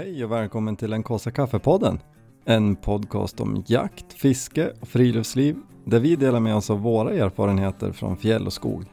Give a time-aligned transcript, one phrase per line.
[0.00, 1.98] Hej och välkommen till den kaffe kaffepodden.
[2.44, 7.92] En podcast om jakt, fiske och friluftsliv där vi delar med oss av våra erfarenheter
[7.92, 8.84] från fjäll och skog.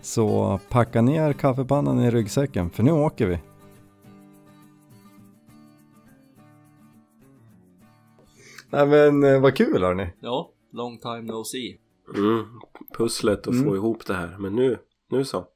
[0.00, 3.38] Så packa ner kaffepannan i ryggsäcken för nu åker vi.
[8.70, 10.06] Nej men eh, vad kul hörni.
[10.20, 11.78] Ja, long time no see.
[12.16, 12.44] Mm,
[12.98, 13.64] pusslet att Mm.
[13.64, 14.36] få ihop det här.
[14.38, 14.78] Men nu,
[15.10, 15.46] nu så.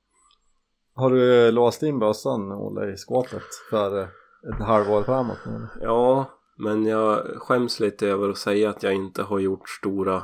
[0.94, 4.08] Har du låst in bössan Olle i skåpet för eh,
[4.48, 5.66] ett halvår framåt nu?
[5.80, 10.22] Ja, men jag skäms lite över att säga att jag inte har gjort stora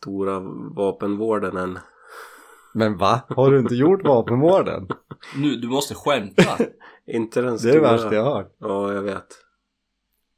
[0.00, 0.40] stora
[0.76, 1.78] vapenvården än.
[2.74, 3.20] Men va?
[3.28, 4.88] Har du inte gjort vapenvården?
[5.36, 6.42] Nu, du måste skämta.
[7.06, 7.72] Inte den Det stora.
[7.72, 8.54] är det värsta jag har hört.
[8.58, 9.26] Ja, jag vet.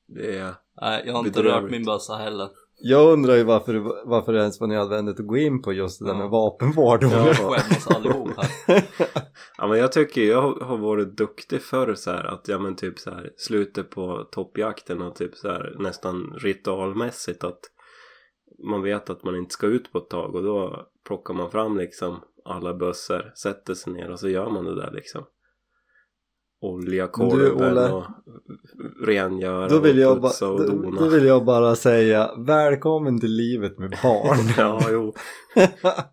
[0.06, 0.54] Det är...
[0.80, 1.62] Nej, jag har inte Bedrövligt.
[1.62, 2.48] rört min bössa heller.
[2.80, 5.98] Jag undrar ju varför, det- varför det ens var nödvändigt att gå in på just
[5.98, 6.18] det där Ja.
[6.18, 7.02] med vapenvård.
[7.02, 7.24] Ja.
[7.28, 8.82] Vi skäms allihop här.
[9.58, 12.76] Ja men jag tycker jag har- har varit duktig förr så här att ja men
[12.76, 17.60] typ så här slutet på toppjakten och typ så här nästan ritualmässigt att
[18.70, 21.78] man vet att man inte ska ut på ett tag och då plockar man fram
[21.78, 25.24] liksom alla bössor, sätter sig ner och så gör man det där liksom.
[26.60, 28.04] Olja Men du, korven Olle, och
[29.06, 31.00] rengöra Då vill, jag och putsa och då, dona.
[31.00, 34.38] då vill jag bara säga välkommen till livet med barn.
[34.56, 35.14] ja, jo.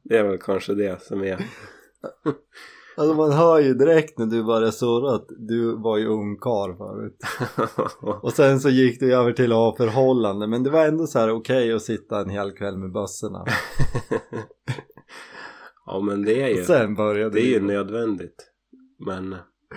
[0.03, 1.37] Det är väl kanske det som är.
[2.97, 7.17] alltså man hör ju direkt när du börjar surra att du var ju ungkarl förut.
[8.21, 11.19] Och sen så gick du över till att ha förhållande men det var ändå så
[11.19, 13.45] här okej att sitta en hel kväll med bössorna.
[15.85, 16.63] ja men det är ju.
[16.63, 18.51] Sen började Det är ju nödvändigt.
[19.05, 19.35] Men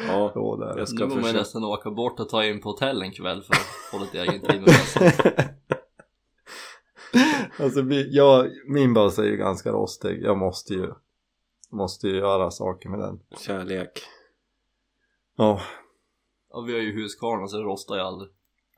[0.09, 0.69] ja, där.
[0.69, 1.39] jag Nu ska får man försöka.
[1.39, 4.41] nästan åka bort och ta in på hotell en kväll för att få lite egen
[4.41, 5.49] tid med.
[7.61, 10.23] Alltså vi, jag, min bössa är ju ganska rostig.
[10.23, 10.93] Jag måste ju,
[11.71, 13.21] måste ju göra saker med den.
[13.39, 14.03] Kärlek.
[15.37, 15.61] Ja,
[16.51, 18.31] Ja, vi har ju Husqvarna så det rostar ju aldrig.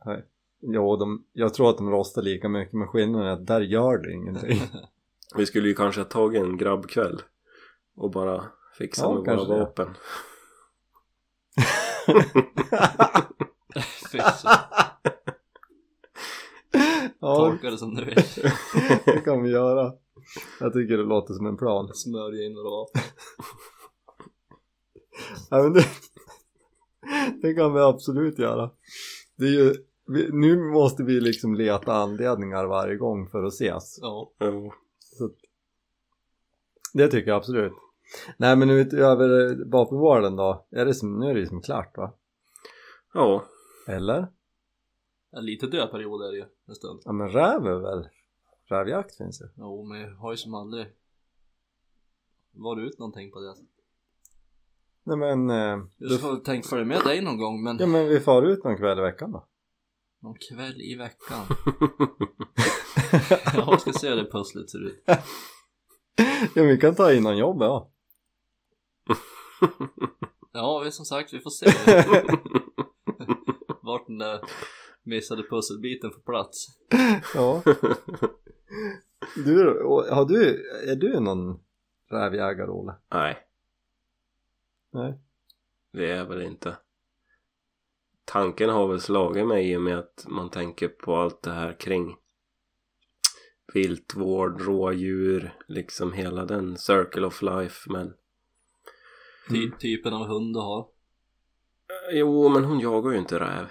[0.05, 0.25] nej.
[0.63, 3.99] Jo, de, jag tror att de rostar lika mycket men skillnaden är att där gör
[3.99, 4.63] det ingenting.
[5.37, 7.23] Vi skulle ju kanske ha tagit en grabbkväll
[7.97, 8.45] och bara
[8.79, 9.61] fixa Ja, med våra det.
[9.61, 9.95] vapen.
[14.11, 14.49] Så-
[17.21, 18.15] ja, Tolka det som du vill.
[19.05, 19.93] det kan vi göra.
[20.61, 21.91] Jag tycker det låter som en plan.
[21.95, 23.03] Smörja in vapen.
[25.51, 25.85] Ja, men det,
[27.43, 28.71] det kan vi absolut göra.
[29.37, 29.75] Det är ju,
[30.07, 33.99] vi, nu måste vi liksom leta anledningar varje gång för att ses.
[34.01, 34.33] Ja.
[34.41, 34.73] Jo.
[36.95, 37.73] Det tycker jag absolut.
[38.37, 42.13] Nej men utöver vapenvården då, är det som, nu är det ju som klart va?
[43.15, 43.45] Ja,
[43.89, 44.27] Eller?
[45.33, 47.01] En lite död period är det ju en stund.
[47.05, 48.09] Ja men räv är väl?
[48.71, 49.45] Rävjakt finns ju.
[49.57, 50.87] Jo, men jag har ju som aldrig
[52.53, 53.55] varit ut någonting på det.
[55.05, 58.09] Nej men, eh, Jag får väl tänkt följa med dig någon gång men ja men
[58.09, 59.47] vi far ut någon kväll i veckan då.
[60.21, 61.47] någon kväll i veckan.
[63.55, 65.05] Jag ska se hur det pusslet ser ut.
[66.55, 67.91] Ja vi kan ta in någon jobb ja.
[70.53, 71.67] Ja, vi som sagt, vi får se
[73.83, 74.41] vart den där
[75.03, 76.67] missade pusselbiten får plats.
[77.35, 77.63] Ja.
[79.45, 81.61] Du, och har du, är du någon
[82.11, 82.95] rävjägare Olle?
[83.13, 83.39] Nej,
[84.93, 85.21] Nej.
[85.93, 86.77] det är väl inte.
[88.25, 91.81] Tanken har väl slagit mig i och med att man tänker på allt det här
[91.81, 92.17] kring
[93.75, 98.15] viltvård, rådjur, liksom hela den circle of life men
[99.49, 100.87] Ty typen av hund du har.
[102.13, 103.71] Jo, men hon jagar ju inte räv.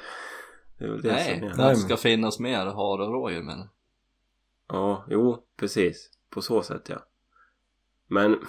[0.78, 1.70] Det är väl det Nej, som är.
[1.70, 3.68] det ska finnas mer hare och rådjur men.
[4.68, 6.10] Ja, jo, precis.
[6.30, 6.98] På så sätt ja.
[8.08, 8.40] Men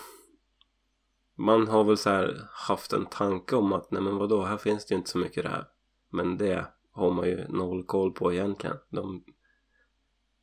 [1.35, 4.87] man har väl så här haft en tanke om att nej men vadå, här finns
[4.87, 5.65] det ju inte så mycket räv.
[6.11, 8.77] Men det har man ju noll koll på egentligen.
[8.89, 9.25] De,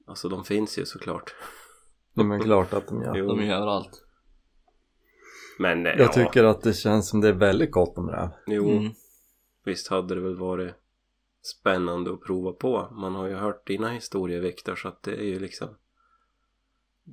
[0.08, 1.36] alltså de finns ju såklart.
[2.14, 3.16] Nej men klart att de gör.
[3.16, 4.04] Jo, De gör allt.
[5.60, 8.30] Men eh, Jag ja, tycker att det känns som det är väldigt gott om räv.
[8.48, 8.92] jo, Mm.
[9.66, 10.74] visst hade det väl varit
[11.42, 12.88] spännande att prova på.
[12.92, 15.68] Man har ju hört dina historier Viktor så att det är ju liksom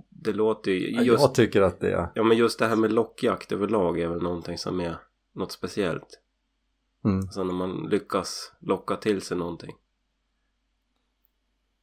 [0.08, 2.08] det låter ju just Jag tycker att det är.
[2.14, 4.96] Ja men just det här med lockjakt överlag är väl någonting som är
[5.32, 6.20] något speciellt.
[7.04, 7.19] Mm.
[7.19, 9.76] Alltså när man lyckas locka till sig någonting.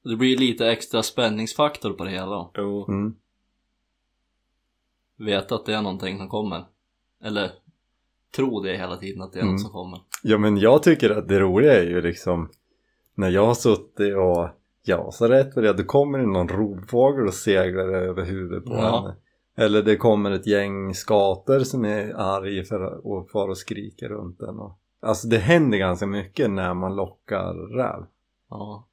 [0.03, 2.49] Det blir lite extra spänningsfaktor på det hela.
[2.55, 3.15] Jo, Mm.
[5.25, 6.65] Veta att det är någonting som kommer.
[7.23, 7.51] Eller
[8.35, 9.53] tro det hela tiden att det är Mm.
[9.53, 9.99] något som kommer.
[10.23, 12.49] Ja men jag tycker att det roliga är ju liksom
[13.15, 14.49] när jag har suttit och
[14.83, 18.73] ja så rätt för det då kommer det någon rovfågel och seglar över huvudet på
[18.73, 19.01] Ja.
[19.01, 19.15] henne.
[19.57, 24.09] Eller det kommer ett gäng skator som är arg för att och far och skriker
[24.09, 28.05] runt den och alltså det händer ganska mycket när man lockar räv.
[28.49, 28.87] Ja.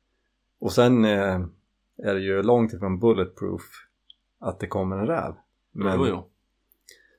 [0.60, 1.40] Och sen eh,
[2.02, 3.62] är det ju långt ifrån bulletproof
[4.40, 5.34] att det kommer en räv.
[5.78, 6.28] Men Jo, jo.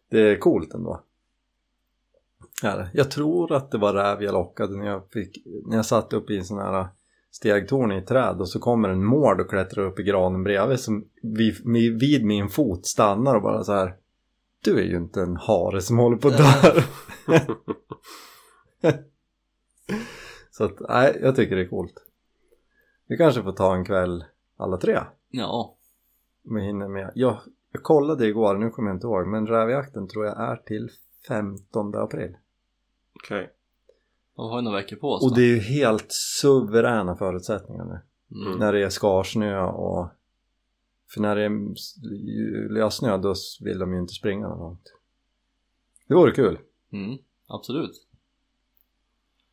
[0.09, 1.03] det är coolt ändå.
[2.93, 6.33] Jag tror att det var räv jag lockade när jag, fick, när jag satt uppe
[6.33, 6.87] i en sån här
[7.31, 10.79] stegtorn i ett träd och så kommer en mård och klättrar upp i granen bredvid
[10.79, 13.95] som vid, vid, vid min fot stannar och bara så här
[14.63, 16.81] Du är ju inte en hare som håller på att dö.
[20.51, 22.05] så att, nej, jag tycker det är coolt.
[23.07, 24.25] Vi kanske får ta en kväll
[24.57, 24.99] alla tre.
[25.29, 25.75] Ja.
[26.49, 27.11] Om vi hinner med.
[27.15, 27.37] Jag,
[27.71, 30.89] jag kollade igår, nu kommer jag inte ihåg, men rävjakten tror jag är till
[31.27, 32.37] 15 april.
[33.13, 33.53] Okej.
[34.35, 36.11] De har ju några veckor på oss Och det är ju helt
[36.41, 37.99] suveräna förutsättningar nu.
[38.41, 38.59] Mm.
[38.59, 40.07] När det är skarsnö och...
[41.13, 44.93] För när det är lössnö då vill de ju inte springa något långt.
[46.07, 46.59] Det vore kul.
[46.91, 47.17] Mm.
[47.47, 48.07] Absolut.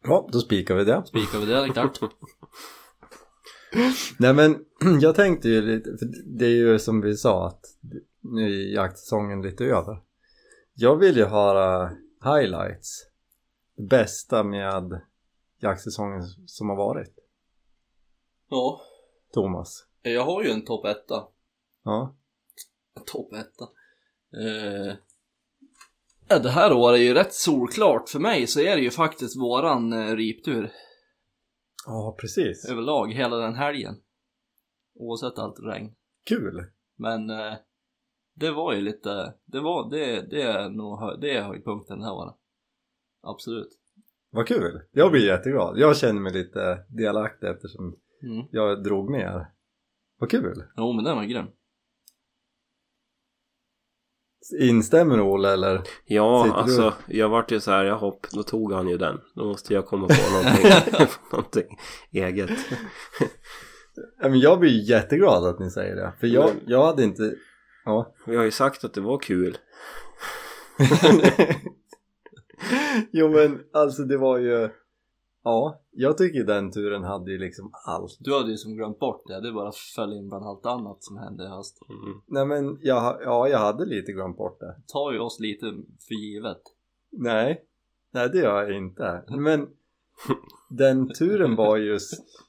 [0.03, 1.03] Ja, då spikar vi det.
[1.07, 2.01] Spikar vi det, klart.
[4.19, 4.65] Nej men
[5.01, 7.61] jag tänkte ju lite, för det är ju som vi sa att
[8.21, 10.03] nu är jaktsäsongen lite över.
[10.75, 11.91] Jag vill ju höra
[12.25, 13.07] highlights.
[13.77, 15.01] Det bästa med
[15.61, 17.15] jaktsäsongen som har varit.
[18.49, 18.81] Ja.
[19.33, 19.87] Thomas.
[20.03, 21.25] Jag har ju en topp etta.
[21.85, 22.15] Ja.
[23.07, 23.65] Topp etta.
[24.33, 24.95] Eh,
[26.43, 28.09] det här året är ju rätt solklart.
[28.09, 30.73] För mig så är det ju faktiskt våran eh, riptur
[31.87, 32.69] Ja, precis.
[32.71, 33.95] överlag hela den helgen.
[34.95, 35.95] Oavsett allt regn.
[36.29, 36.65] Kul.
[36.97, 37.55] Men eh,
[38.35, 42.15] det var ju lite, det var, det, det är nog det är höjdpunkten den här
[42.15, 42.35] året.
[43.23, 43.69] Absolut.
[44.31, 44.81] Vad kul.
[44.93, 45.79] Jag blir jätteglad.
[45.79, 48.47] Jag känner mig lite delaktig eftersom Mm.
[48.51, 49.47] jag drog med er.
[50.19, 50.65] Vad kul.
[50.77, 51.47] Jo men den var grym.
[54.61, 55.83] Instämmer Olle eller?
[56.05, 58.97] Ja, Sitter du- alltså jag vart ju så här, jag hopp, då tog han ju
[58.99, 59.21] den.
[59.35, 61.79] Då måste jag komma på någonting, någonting
[62.13, 62.51] eget.
[64.43, 66.13] Jag blir jätteglad att ni säger det.
[66.21, 67.35] För jag, Men- jag hade inte...
[67.85, 68.15] Ja.
[68.27, 69.59] Vi har ju sagt att det var kul.
[73.13, 74.69] jo men alltså det var ju...
[75.47, 78.17] Ja, jag tycker den turen hade ju liksom allt.
[78.21, 81.17] Du hade ju som glömt bort det, det bara föll in bland allt annat som
[81.17, 81.79] hände i höst.
[81.89, 82.21] Mm.
[82.27, 84.77] Nej men jag, ja, jag hade lite glömt bort det.
[84.87, 85.67] Tar ju oss lite
[86.09, 86.63] för givet.
[87.13, 87.65] Nej,
[88.13, 89.25] nej det gör jag inte.
[89.29, 89.69] Men
[90.71, 91.99] den turen var ju...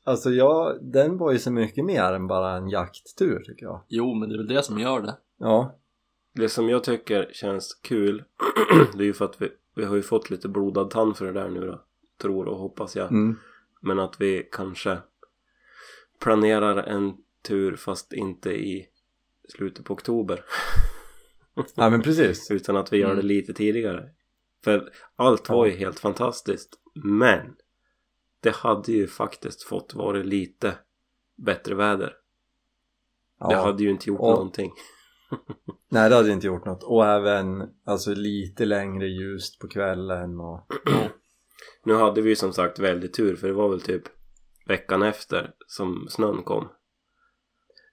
[0.04, 3.82] Alltså jag, den var ju så mycket mer än bara en jakttur tycker jag.
[3.88, 5.18] Jo men det är väl det som gör det.
[5.40, 5.76] Ja,
[6.36, 8.24] Det som jag tycker känns kul,
[8.94, 11.34] det är ju för att vi, vi har ju fått lite blodad tand för det
[11.34, 11.84] där nu då.
[12.22, 13.12] Tror och hoppas jag.
[13.12, 13.40] mm.
[13.82, 14.98] Men att vi kanske
[16.20, 17.14] planerar en
[17.48, 18.88] tur fast inte i
[19.50, 20.46] slutet på oktober.
[21.76, 22.52] ja men precis.
[22.52, 23.26] Utan att vi gör det Mm.
[23.26, 24.10] lite tidigare.
[24.64, 25.72] För allt var Ja.
[25.72, 26.70] ju helt fantastiskt.
[27.04, 27.56] Men
[28.40, 30.78] det hade ju faktiskt fått vara lite
[31.36, 32.14] bättre väder.
[33.40, 33.48] Ja.
[33.50, 34.72] Det hade ju inte gjort Och- någonting.
[35.90, 36.84] Nej det hade inte gjort något.
[36.84, 40.68] Och även alltså lite längre ljust på kvällen och...
[41.88, 44.04] Nu hade vi som sagt väldigt tur för det var väl typ
[44.66, 46.68] veckan efter som snön kom.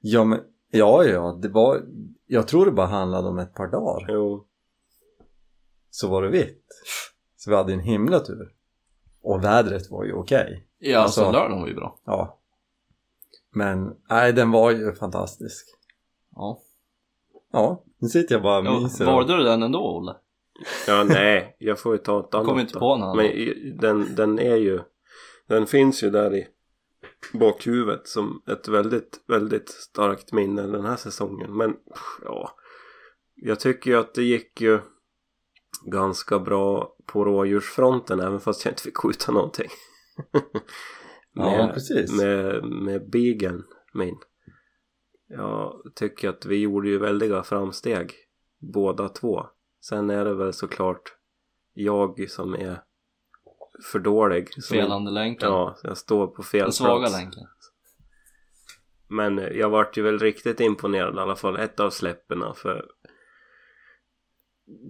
[0.00, 1.82] Ja men, ja ja, det var...
[2.26, 4.06] Jag tror det bara handlade om ett par dagar.
[4.08, 4.46] Jo,
[5.90, 6.66] Så var det vitt.
[7.36, 8.54] Så vi hade en himla tur.
[9.22, 10.66] Och vädret var ju okej.
[10.78, 11.98] Ja alltså, lördagen var ju bra.
[12.04, 12.38] Ja.
[13.50, 15.66] Men, nej den var ju fantastisk.
[16.34, 16.60] Ja.
[17.52, 19.06] Ja, nu sitter jag bara och ja myser.
[19.06, 20.14] valde du den ändå Olle?
[20.86, 24.14] Ja nej, jag får ju ta ett annat Kom inte på någon Men i- den,
[24.14, 24.80] den är ju
[25.48, 26.46] Den finns ju där i
[27.32, 31.56] bakhuvudet som ett väldigt, väldigt starkt minne den här säsongen.
[31.56, 32.50] Men pff, ja,
[33.34, 34.80] jag tycker ju att det gick ju
[35.86, 39.68] ganska bra på rådjursfronten även fast jag inte fick skjuta någonting.
[41.36, 42.20] Ja, precis.
[42.20, 44.16] Med, med bigen min.
[45.28, 48.12] Jag tycker att vi gjorde ju väldiga framsteg
[48.74, 49.46] båda två.
[49.88, 51.16] Sen är det väl såklart
[51.72, 52.82] jag som är
[53.92, 54.52] för dålig.
[54.52, 55.48] Som, Felande länken.
[55.48, 57.14] Ja, jag står på fel Den svaga plats.
[57.14, 57.46] länken.
[59.08, 62.86] Men eh, jag vart ju väl riktigt imponerad i alla fall ett av släpperna för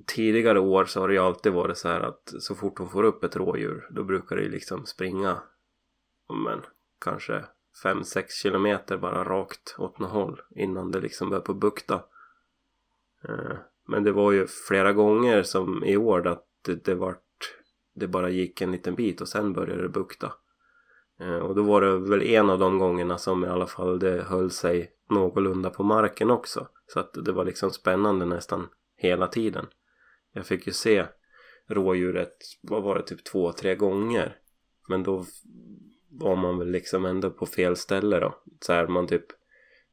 [0.06, 3.02] tidigare år så har det ju alltid varit så här att så fort hon får
[3.02, 5.42] upp ett rådjur då brukar det ju liksom springa
[6.44, 6.62] men
[7.00, 7.44] kanske
[7.84, 12.04] 5-6 kilometer bara rakt åt något håll innan det liksom börjar på bukta.
[13.86, 17.20] Men det var ju flera gånger som i år att det, det vart
[17.94, 20.32] det bara gick en liten bit och sen började det bukta.
[21.20, 24.22] Eh, och då var det väl en av de gångerna som i alla fall det
[24.22, 26.68] höll sig någorlunda på marken också.
[26.86, 29.66] Så att det var liksom spännande nästan hela tiden.
[30.32, 31.06] Jag fick ju se
[31.66, 34.36] rådjuret, vad var det, typ två, tre gånger.
[34.88, 35.24] Men då
[36.10, 38.34] var man väl liksom ändå på fel ställe då.
[38.60, 39.26] Så här man typ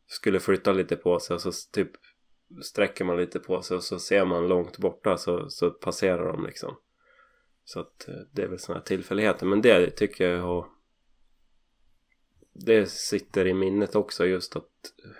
[0.08, 1.92] skulle flytta lite på sig och så typ
[2.62, 6.46] sträcker man lite på sig och så ser man långt borta så, så passerar de
[6.46, 6.76] liksom.
[7.66, 9.46] Så att eh, det är väl sådana tillfälligheter.
[9.46, 10.68] Men det tycker jag har
[12.54, 14.70] det sitter i minnet också just att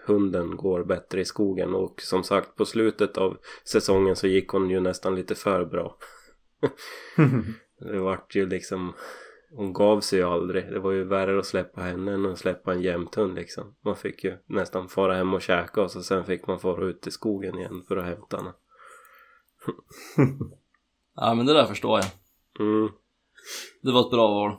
[0.06, 4.70] hunden går bättre i skogen och som sagt på slutet av säsongen så gick hon
[4.70, 5.98] ju nästan lite för bra.
[7.80, 8.94] det vart ju liksom
[9.56, 10.72] hon gav sig ju aldrig.
[10.72, 13.76] Det var ju värre att släppa henne än att släppa en jämthund liksom.
[13.82, 17.08] Man fick ju nästan fara hem och käka och så sen fick man fara ut
[17.08, 18.54] i skogen igen för att hämta henne.
[21.16, 22.08] Ja men det där förstår jag.
[22.68, 22.90] Mm,
[23.82, 24.56] Det var ett bra val.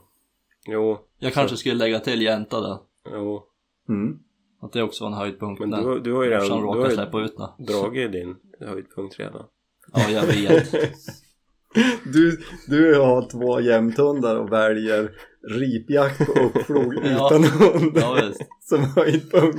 [0.67, 2.79] jo, Jag kanske skulle lägga till jänta där.
[3.11, 3.47] jo.
[3.89, 4.19] Mm.
[4.61, 5.61] Att det också var en höjdpunkt.
[5.61, 7.53] Men du, du har ju redan du har ju släppa ut henne.
[7.59, 9.45] dragit din höjdpunkt redan.
[9.93, 10.73] Ja jag vet.
[12.05, 15.11] Du, du har två jämthundar och väljer
[15.49, 17.26] ripjakt uppflog Ja.
[17.26, 18.43] utan hund Ja visst.
[18.61, 19.59] som höjdpunkt.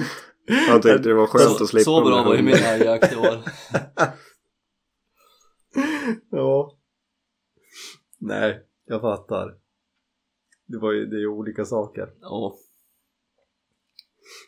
[0.70, 3.16] Han tyckte det var skönt Så, att slippa så bra var ju min älgjakt i
[3.16, 3.38] år.
[6.30, 6.78] Ja.
[8.20, 9.58] Nej, jag fattar.
[10.68, 12.10] Det var ju, det är ju olika saker.
[12.22, 12.56] Ja.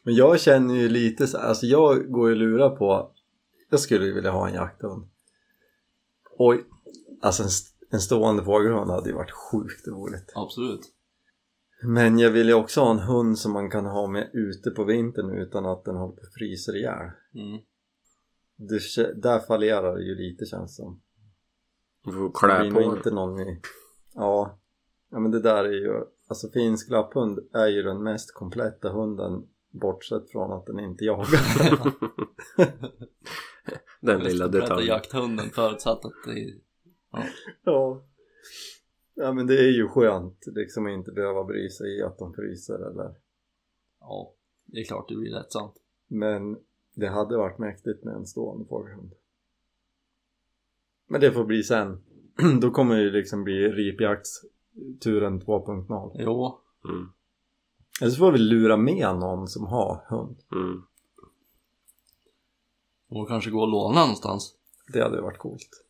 [0.03, 3.11] Men jag känner ju lite så alltså jag går ju lura på
[3.69, 5.09] jag skulle ju vilja ha en jakthund.
[6.37, 6.63] Oj,
[7.21, 7.49] alltså en,
[7.91, 10.31] en stående fågelhund hade ju varit sjukt roligt.
[10.35, 10.81] Absolut.
[11.83, 14.83] Men jag vill ju också ha en hund som man kan ha med ute på
[14.83, 17.09] vintern utan att den håller på att frysa ihjäl.
[17.33, 17.61] Mm.
[18.57, 18.79] Det,
[19.21, 21.01] där fallerar det ju lite känns som.
[22.05, 22.97] Du får Det klä på den.
[22.97, 23.61] inte någon i...
[24.13, 24.59] Ja.
[25.11, 26.03] Ja men det där är ju...
[26.27, 31.93] Alltså finsk lapphund är ju den mest kompletta hunden bortsett från att den inte jagar.
[34.01, 34.87] Den lilla detaljen.
[34.87, 36.59] jakthunden förutsatt att det
[37.63, 38.01] ja.
[39.13, 42.33] Ja men det är ju skönt liksom att inte behöva bry sig i att de
[42.33, 43.15] fryser eller
[43.99, 44.31] Ja,
[44.65, 45.73] det är klart det blir lättsamt.
[46.07, 46.57] Men
[46.93, 49.11] det hade varit mäktigt med en stående fågelhund.
[51.07, 52.03] Men det får bli sen.
[52.61, 56.15] Då kommer det ju liksom bli ripjaktsturen 2.0.
[56.19, 57.09] Jo, Mm,
[58.01, 60.37] Eller så får vi lura med någon som har hund.
[60.51, 60.81] mm.
[63.09, 64.55] och kanske gå och låna någonstans.
[64.93, 65.84] Det hade ju varit coolt.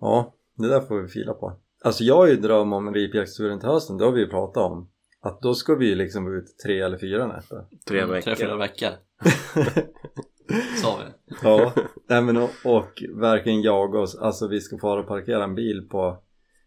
[0.00, 1.52] Ja, det där får vi fila på.
[1.84, 4.90] Alltså jag har ju dröm om ripjaktsturen till hösten, det har vi ju pratat om.
[5.20, 7.64] Att då ska vi liksom vara ute tre eller fyra nätter.
[7.88, 8.88] Tre Mm, Tre, fyra veckor.
[8.88, 9.84] veckor.
[10.82, 11.34] Sa vi.
[11.42, 11.72] Ja,
[12.08, 14.14] nej men och, och verkligen jaga oss.
[14.18, 16.18] Alltså vi ska fara och parkera en bil på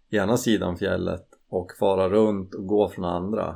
[0.09, 3.55] ena sidan fjället och fara runt och gå från andra.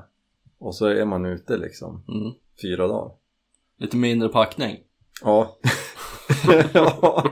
[0.60, 2.32] Och så är man ute liksom Mm.
[2.62, 3.12] fyra dagar.
[3.78, 4.78] Lite mindre packning.
[5.24, 5.58] Ja.
[6.74, 7.24] ja.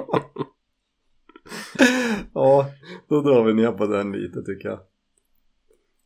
[2.33, 2.65] Ja,
[3.09, 4.79] då drar vi ner på den lite tycker jag.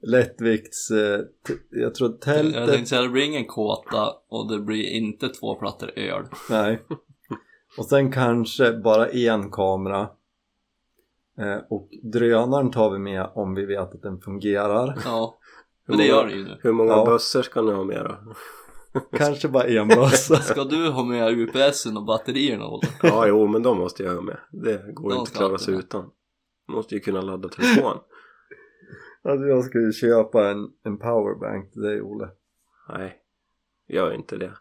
[0.06, 1.20] Lättvikts, eh,
[1.70, 5.56] jag tror Jag tältet, tänkte säga det blir ingen kåta och det blir inte två
[5.56, 6.24] plattor öl.
[6.50, 6.82] nej.
[7.78, 10.10] Och sen kanske bara en kamera.
[11.40, 14.98] Eh, och drönaren tar vi med om vi vet att den fungerar.
[15.06, 15.38] Ja,
[15.88, 16.58] men det gör det ju nu.
[16.64, 17.06] Hur många Ja.
[17.06, 18.34] bössor ska ni ha med då?
[19.12, 20.36] Kanske bara en bössa.
[20.42, 22.88] Ska du ha med UPSen och batterierna Olle?
[23.02, 24.38] Ja, jo, men de måste jag ha med.
[24.52, 25.84] Det går De inte att klara sig med.
[25.84, 26.12] utan.
[26.68, 27.98] Man måste ju kunna ladda telefon.
[29.24, 32.30] Alltså jag ska ju köpa en, en powerbank till dig Olle.
[32.90, 33.22] Nej,
[33.88, 34.54] gör inte det.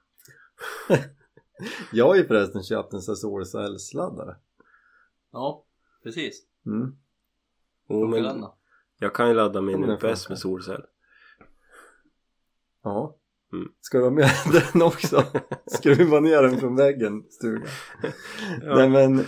[1.92, 4.36] Jag har ju förresten köpt en sån här solcellsladdare.
[5.32, 5.64] Ja,
[6.02, 6.42] precis.
[6.66, 6.96] Mm.
[7.88, 8.44] Funkar men
[8.98, 10.82] jag kan ju ladda min UPS med solcell.
[12.82, 13.16] Ja.
[13.52, 13.68] Mm.
[13.80, 14.30] Ska du ha med
[14.72, 15.24] den också?
[15.66, 17.68] Skruva ner den från väggen stugan.
[18.62, 18.74] Ja.
[18.74, 19.24] Nej men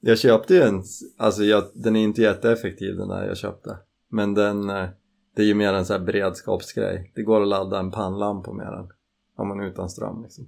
[0.00, 0.82] Jag köpte ju en,
[1.18, 3.78] alltså jag, den är inte jätteeffektiv den där jag köpte
[4.10, 4.88] Men den, eh,
[5.36, 8.66] det är ju mer en sån här beredskapsgrej Det går att ladda en pannlampa med
[8.66, 8.88] den
[9.36, 10.44] Om man är utan ström liksom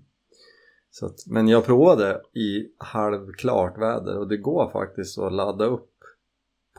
[0.91, 5.89] så att, Men jag provade i halvklart väder och det går faktiskt att ladda upp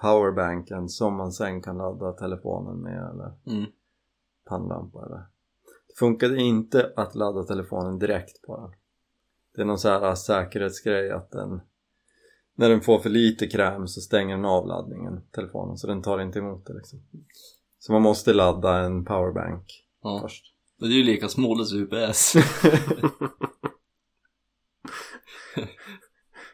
[0.02, 3.66] powerbanken som man sen kan ladda telefonen med eller Mm.
[4.50, 5.24] pannlampa eller
[6.00, 8.72] funkade inte att ladda telefonen direkt på den
[9.56, 11.62] Det är någon så här säkerhetsgrej att den
[12.56, 16.20] När den får för lite kräm så stänger den av laddningen, telefonen, så den tar
[16.20, 17.00] inte emot det liksom
[17.80, 19.66] Så man måste ladda en powerbank
[20.04, 20.20] Ja.
[20.22, 20.46] först
[20.80, 22.34] Men det är ju lika småles UPS.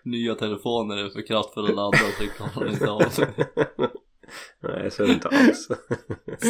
[0.03, 3.01] Nya telefoner är för kraftfulla att ladda och så klarar de inte av
[4.59, 5.67] Nej, så är det inte alls.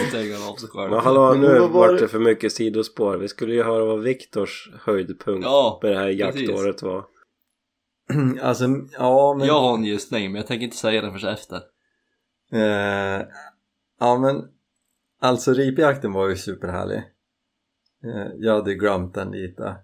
[0.09, 0.91] Stänger av sig själv.
[0.91, 3.17] Men hallå, Men nu var vart det- för mycket sidospår.
[3.17, 6.41] Vi skulle ju höra vad Viktors höjdpunkt Ja, med det här precis.
[6.49, 7.05] jaktåret var.
[8.41, 8.65] alltså,
[8.97, 9.47] ja men...
[9.47, 11.61] Jag har en gissning men jag tänker inte säga den förrän efter.
[12.51, 13.25] Eh,
[13.99, 14.47] ja men
[15.19, 16.97] alltså ripjakten var ju superhärlig.
[18.03, 19.75] Eh, jag hade ju glömt den lite.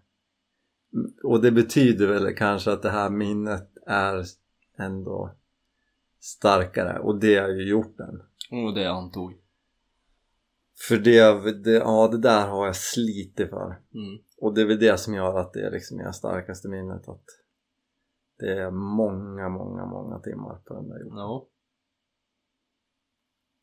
[1.23, 4.25] Och det betyder väl kanske att det här minnet är
[4.79, 5.35] ändå
[6.25, 8.21] starkare och det har ju gjort den.
[8.65, 9.33] Och det jag antog.
[10.87, 13.65] För det, det, ja, det där har jag slitit för.
[13.93, 14.23] Mm.
[14.37, 17.25] Och det är väl det som gör att det är liksom det starkaste minnet att
[18.37, 21.17] det är många, många, många timmar på den där jorden.
[21.17, 21.47] Ja.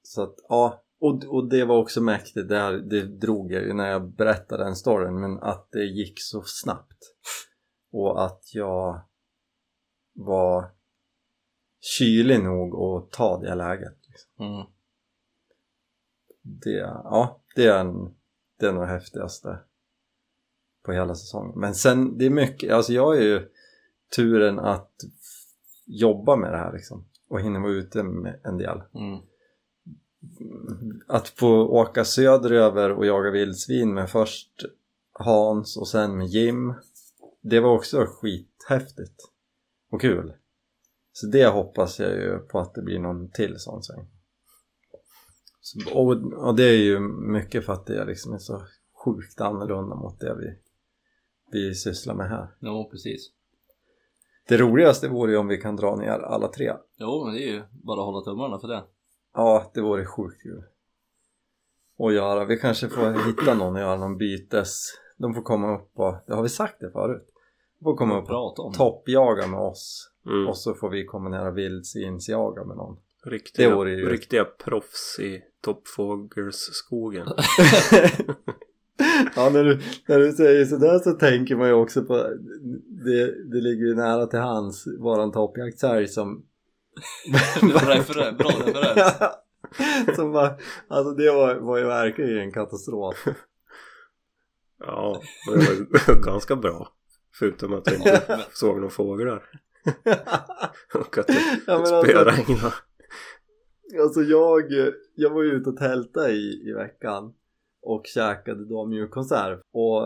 [0.03, 3.73] Så att, ja, och, och det var också mäktigt, det, här, det drog jag ju
[3.73, 6.99] när jag berättade den storyn, men att det gick så snabbt.
[7.93, 9.01] Och att jag
[10.15, 10.73] var
[11.83, 13.97] kylig nog att ta det läget.
[14.09, 14.47] Liksom.
[14.47, 14.67] Mm.
[16.43, 18.15] Det, ja, det är, en,
[18.59, 19.59] det är nog det häftigaste
[20.83, 21.61] på hela säsongen.
[21.61, 23.49] Men sen, det är mycket, alltså jag har ju
[24.17, 24.95] turen att
[25.87, 27.05] jobba med det här liksom.
[27.29, 28.83] Och hinna vara ute med en del.
[28.95, 29.21] Mm.
[31.07, 34.51] att få åka söderöver och jaga vildsvin med först
[35.13, 36.75] Hans och sen med Jim
[37.41, 39.31] det var också skithäftigt
[39.91, 40.33] och kul
[41.13, 44.07] så det hoppas jag ju på att det blir någon till sån sväng
[45.61, 47.01] så, och, och det är ju
[47.33, 48.63] mycket för att det liksom är så
[49.05, 50.59] sjukt annorlunda mot det vi,
[51.53, 53.31] vi sysslar med här Ja, precis.
[54.49, 57.53] det roligaste vore ju om vi kan dra ner alla tre Jo, men det är
[57.53, 58.85] ju bara att hålla tummarna för det.
[59.35, 60.65] Ja, det vore sjukt kul
[61.99, 62.45] att göra.
[62.45, 64.87] Vi kanske får hitta någon och göra någon bytes.
[65.17, 67.27] De får komma upp och, det har vi sagt det förut.
[67.79, 70.49] De får komma upp och toppjaga med oss Mm.
[70.49, 72.97] och så får vi kombinera vildsvinsjaga med någon.
[73.25, 77.27] Riktiga, det vore ju- riktiga proffs i toppfågelsskogen.
[79.37, 82.15] ja, när du, när du säger sådär så tänker man ju också på
[83.05, 86.47] det, det ligger ju nära till hans, våran toppjaktsälg som
[87.63, 89.15] Referens, bra referens.
[90.17, 93.27] som var, alltså det var, var ju verkligen en katastrof.
[94.79, 95.51] Ja, det
[96.09, 96.89] var ganska bra.
[97.39, 99.43] Förutom att jag inte såg några fåglar.
[100.95, 101.29] Och att
[101.67, 102.73] men alltså-.
[104.03, 104.63] Alltså jag,
[105.15, 107.35] jag var ju ute och tälta i, i veckan
[107.83, 110.03] och käkade då mjukkonserv och,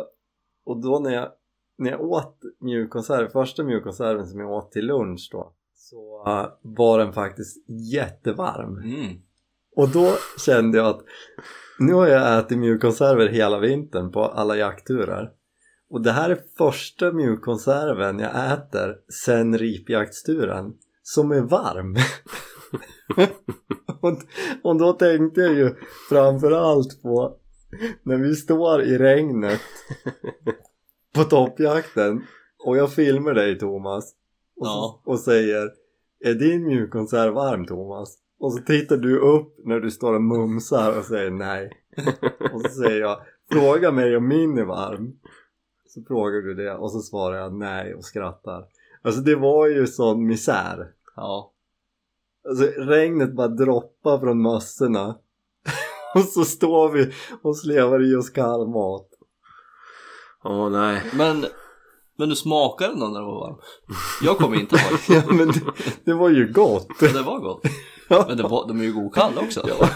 [0.64, 1.32] och då när jag,
[1.78, 6.98] när jag åt mjukkonserv, första mjukkonserven som jag åt till lunch då så äh, var
[6.98, 9.16] den faktiskt jättevarm Mm.
[9.76, 10.14] och då
[10.46, 11.04] kände jag att
[11.78, 15.32] nu har jag ätit mjukkonserver hela vintern på alla jaktturer
[15.90, 21.96] och det här är första mjukkonserven jag äter sen ripjaktsturen som är varm
[24.01, 24.18] och,
[24.62, 25.75] och då tänkte jag ju
[26.09, 27.37] framförallt på
[28.03, 29.61] när vi står i regnet
[31.14, 32.22] på toppjakten
[32.64, 34.14] och jag filmar dig Thomas
[34.57, 35.03] och, Ja.
[35.05, 35.70] och säger
[36.25, 38.18] Är din mjukkonserv varm Thomas?
[38.38, 41.70] Och så tittar du upp när du står och mumsar och säger nej
[42.53, 43.20] och så säger jag
[43.53, 45.12] Fråga mig om min är varm
[45.96, 48.64] Så frågar du det och så svarar jag nej och skrattar
[49.02, 51.52] Alltså det var ju sån misär Ja.
[52.48, 55.18] Alltså regnet bara droppar från mössorna
[56.14, 59.09] och så står vi och slevar i oss kall mat
[60.44, 61.02] Åh nej.
[61.14, 61.46] Men,
[62.16, 63.59] men du smakade den då när det var varm?
[64.22, 64.98] Jag kommer inte ihåg.
[65.09, 65.61] Ja men det,
[66.04, 67.62] det var ju gott Men det var gott.
[68.09, 69.68] Men det var, de är ju godkalla också.
[69.68, 69.88] Ja.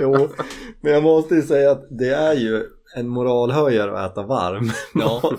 [0.00, 0.28] Jo,
[0.80, 4.70] men jag måste ju säga att det är ju en moralhöjare att äta varm.
[4.94, 5.22] Ja.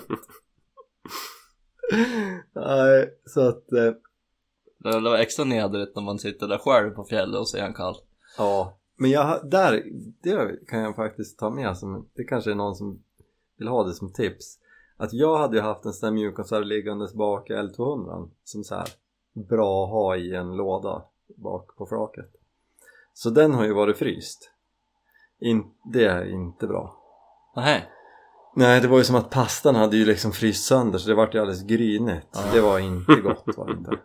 [2.52, 3.92] Nej, så att eh,
[4.78, 7.96] Det var extra nedrigt när man sitter där själv på fjället och ser en kall.
[8.38, 9.84] ja Men jag, där,
[10.22, 13.02] det kan jag faktiskt ta med som, det kanske är någon som
[13.56, 14.58] vill ha det som tips.
[14.96, 18.74] Att jag hade ju haft en sån där mjukkonserv liggandes bak i L200 som så
[18.74, 18.88] här
[19.32, 21.02] bra att ha i en låda
[21.36, 22.30] bak på flaket.
[23.14, 24.50] Så den har ju varit fryst.
[25.38, 26.99] In, Det är inte bra
[27.56, 27.88] Nej.
[28.56, 31.34] Nej, det var ju som att pastan hade ju liksom fryst sönder så det vart
[31.34, 32.26] ju alldeles grynigt.
[32.32, 32.40] Ja.
[32.52, 33.98] Det var inte gott var det inte.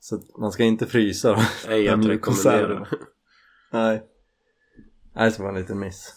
[0.00, 1.40] Så man ska inte frysa då.
[1.68, 2.18] Ej att Men rekommendera.
[2.18, 2.88] konserver.
[3.72, 4.02] Nej.
[5.14, 6.14] Nej, det var en liten miss.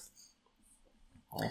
[1.31, 1.43] Ja.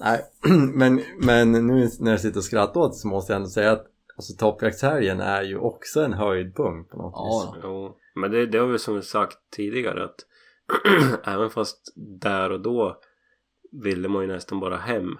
[0.00, 0.24] Nej,
[0.74, 3.72] men, men nu när jag sitter och skrattar åt det så måste jag ändå säga
[3.72, 7.60] att alltså, toppjaktshelgen är ju också en höjdpunkt på något Ja, vis.
[7.64, 10.16] Jo, men det, det har vi som sagt tidigare att
[11.26, 13.00] även fast där och då
[13.82, 15.18] ville man ju nästan bara hem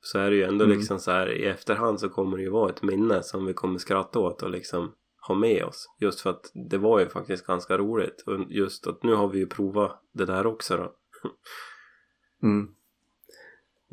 [0.00, 0.76] så är det ju ändå Mm.
[0.76, 3.78] liksom så här i efterhand så kommer det ju vara ett minne som vi kommer
[3.78, 4.92] skratta åt och liksom
[5.28, 9.02] ha med oss just för att det var ju faktiskt ganska roligt och just att
[9.02, 10.92] nu har vi ju provat det där också då
[12.42, 12.68] Mm.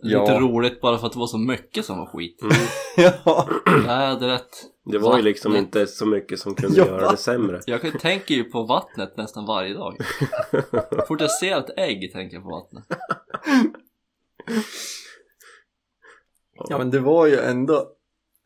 [0.01, 0.21] Ja.
[0.21, 2.39] Lite roligt bara för att det var så mycket som var skit.
[2.97, 3.47] ja.
[3.65, 4.49] Nej, jag hade rätt.
[4.85, 6.85] Det var ju liksom inte så mycket som kunde Ja.
[6.85, 7.59] göra det sämre.
[7.65, 9.97] Jag tänker ju på vattnet nästan varje dag.
[11.07, 12.83] Fort jag ser ett ägg tänker jag på vattnet.
[16.69, 17.95] ja men det var ju ändå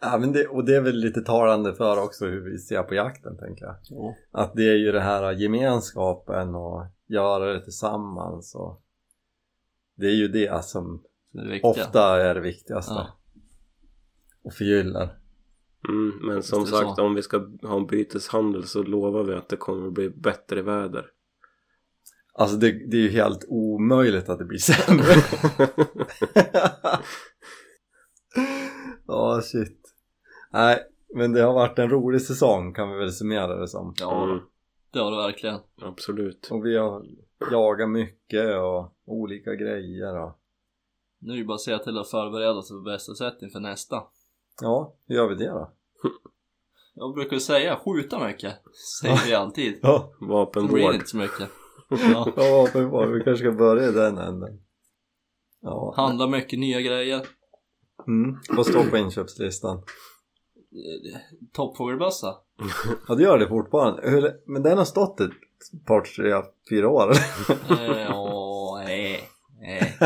[0.05, 2.95] Ja, men det, och det är väl lite talande för också hur vi ser på
[2.95, 3.75] jakten tänker jag.
[3.89, 4.15] Jo.
[4.31, 8.81] Att det är ju det här gemenskapen och göra det tillsammans och
[9.95, 11.69] det är ju det som Det är det viktiga.
[11.71, 12.93] ofta är det viktigaste.
[12.93, 13.07] Ja.
[14.43, 15.17] Och förgyller.
[15.89, 17.03] Mm, men som sagt så.
[17.03, 20.61] om vi ska ha en byteshandel så lovar vi att det kommer att bli bättre
[20.61, 21.05] väder.
[22.33, 25.13] Alltså det, det är ju helt omöjligt att det blir sämre.
[29.07, 29.79] Ja, shit.
[30.51, 30.79] Nej,
[31.15, 33.93] men det har varit en rolig säsong kan vi väl summera det som.
[33.99, 34.39] Ja, Mm,
[34.93, 35.59] det har det verkligen.
[35.81, 36.47] absolut.
[36.51, 37.05] Och vi har
[37.51, 40.39] jagat mycket och olika grejer och
[41.25, 44.03] Nu är det bara att se till att förbereda sig på bästa sätt inför nästa.
[44.62, 45.71] ja, hur gör vi det då?
[46.95, 48.53] Jag brukar säga skjuta mycket.
[49.01, 49.79] Säger vi alltid.
[49.81, 50.93] Ja, blir det Vapenvård.
[50.95, 51.49] inte så mycket.
[51.89, 52.27] Ja.
[52.38, 53.09] ja vapenvård.
[53.09, 54.59] vi kanske ska börja i den änden.
[55.62, 57.27] Ja, Handla mycket nya grejer.
[58.07, 58.38] mm.
[58.49, 59.77] vad står på inköpslistan?
[59.77, 61.19] Eh,
[61.53, 62.36] Toppfågelbössa.
[63.07, 64.09] Ja, det gör det fortfarande.
[64.09, 65.31] Hur, men den har stått ett
[65.86, 67.12] par, tre, fyra år?
[67.69, 69.29] Eh, Åh, nej.
[69.59, 69.97] nej.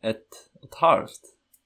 [0.00, 1.20] Ett och ett halvt.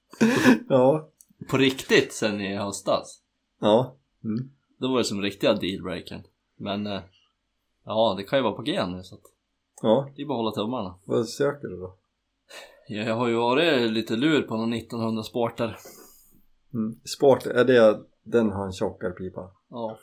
[0.69, 1.09] ja.
[1.49, 3.21] På riktigt sen i höstas.
[3.59, 3.95] Ja.
[4.23, 4.51] Mm.
[4.77, 6.23] Då var det som riktiga dealbreakern.
[6.55, 7.01] Men eh,
[7.85, 9.21] ja, det kan ju vara på G nu så att
[9.81, 10.99] Ja, det är bara att hålla tummarna.
[11.05, 11.95] vad söker du då?
[12.87, 15.77] Ja, Jag har ju varit lite lur på någon 1900 sporter.
[16.73, 16.99] Mm.
[17.05, 19.51] Sport, är det den har en tjockare pipa?
[19.69, 19.97] Ja.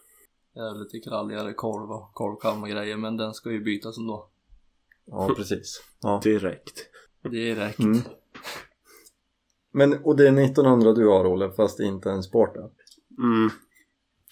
[0.53, 4.29] Jag är lite kralligare korv och korvkam och grejer men den ska ju bytas ändå.
[5.05, 5.83] Ja, precis.
[6.03, 6.21] Ja.
[6.25, 6.89] Direkt.
[7.23, 7.79] Det är rätt.
[7.79, 7.99] Mm.
[9.73, 12.71] Men, och det är 1900 du har Olle, fast inte en sporter?
[13.19, 13.51] Mm,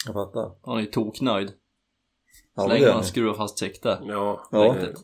[0.06, 0.52] Jag fattar.
[0.62, 1.52] Han är ju toknöjd.
[2.54, 3.04] Ja, Så länge man ni.
[3.06, 3.98] skruvar fast sikte.
[4.02, 4.48] ja.
[4.50, 4.72] Ja.
[4.80, 4.94] det-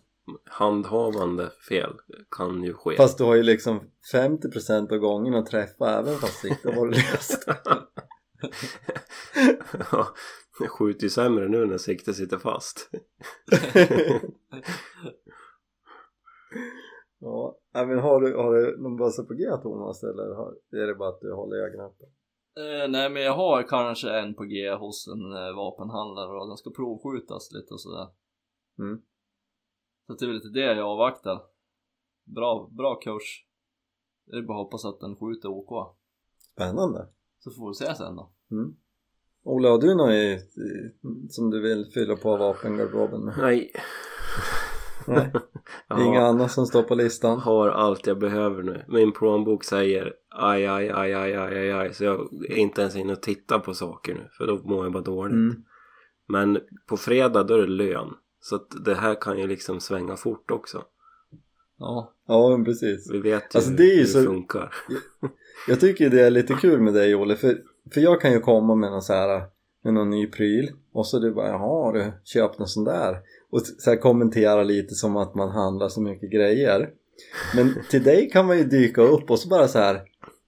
[0.50, 1.92] Handhavande fel
[2.30, 2.96] kan ju ske.
[2.96, 3.80] Fast du har ju liksom
[4.12, 7.48] 50% av gången att träffa även fast siktet var löst.
[9.92, 10.08] Ja,
[10.60, 12.90] det skjuter ju sämre nu när siktet sitter fast.
[17.72, 20.94] ja, men har du, har du någon bössa på G Thomas eller har, är det
[20.94, 22.06] bara att du håller ögonen öppna?
[22.56, 26.56] Eh, nej men jag har kanske en på G hos en eh, vapenhandlare och den
[26.56, 28.08] ska provskjutas lite och sådär.
[28.78, 29.02] Mm.
[30.06, 31.42] Så det är väl lite det jag avvaktar.
[32.24, 33.46] Bra, bra kurs.
[34.26, 35.96] Det är bara att hoppas att den skjuter OK.
[36.52, 37.08] Spännande.
[37.38, 38.32] Så får vi se sen då.
[38.50, 38.76] Mm.
[39.44, 43.34] Ola, har du något i, i, som du vill fylla på vapengarderoben med?
[43.38, 43.72] Nej.
[45.06, 45.32] Nej.
[45.98, 47.38] Inga har, annat som står på listan?
[47.38, 48.84] har allt jag behöver nu.
[48.88, 51.94] Min plånbok säger aj, aj, aj, aj, aj, aj, aj.
[51.94, 54.28] Så jag är inte ens inne och tittar på saker nu.
[54.38, 55.32] För då mår jag bara dåligt.
[55.32, 55.62] Mm.
[56.28, 58.08] Men på fredag då är det lön.
[58.40, 60.82] Så att det här kan ju liksom svänga fort också.
[61.78, 62.14] Ja.
[62.26, 63.10] Ja, precis.
[63.12, 64.74] Vi vet ju Alltså, det hur så- det funkar.
[65.68, 67.58] Jag tycker det är lite kul med dig Olle, för,
[67.94, 69.42] för jag kan ju komma med någon så här
[69.82, 73.18] med någon ny pryl och så du bara jaha har du köpt någon sån där
[73.50, 76.90] och så här kommentera lite som att man handlar så mycket grejer
[77.56, 80.02] men till dig kan man ju dyka upp och så bara så här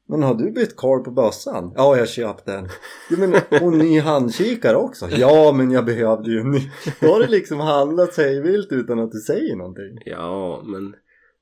[0.07, 1.73] men har du bytt korv på bössan?
[1.77, 2.69] Ja, jag köpte den.
[3.11, 5.09] Ja, men, och ny handkikare också?
[5.11, 6.71] Ja, men jag behövde ju en ny.
[7.01, 9.99] Då har du liksom handlat sig vilt utan att du säger någonting.
[10.05, 10.83] Ja, men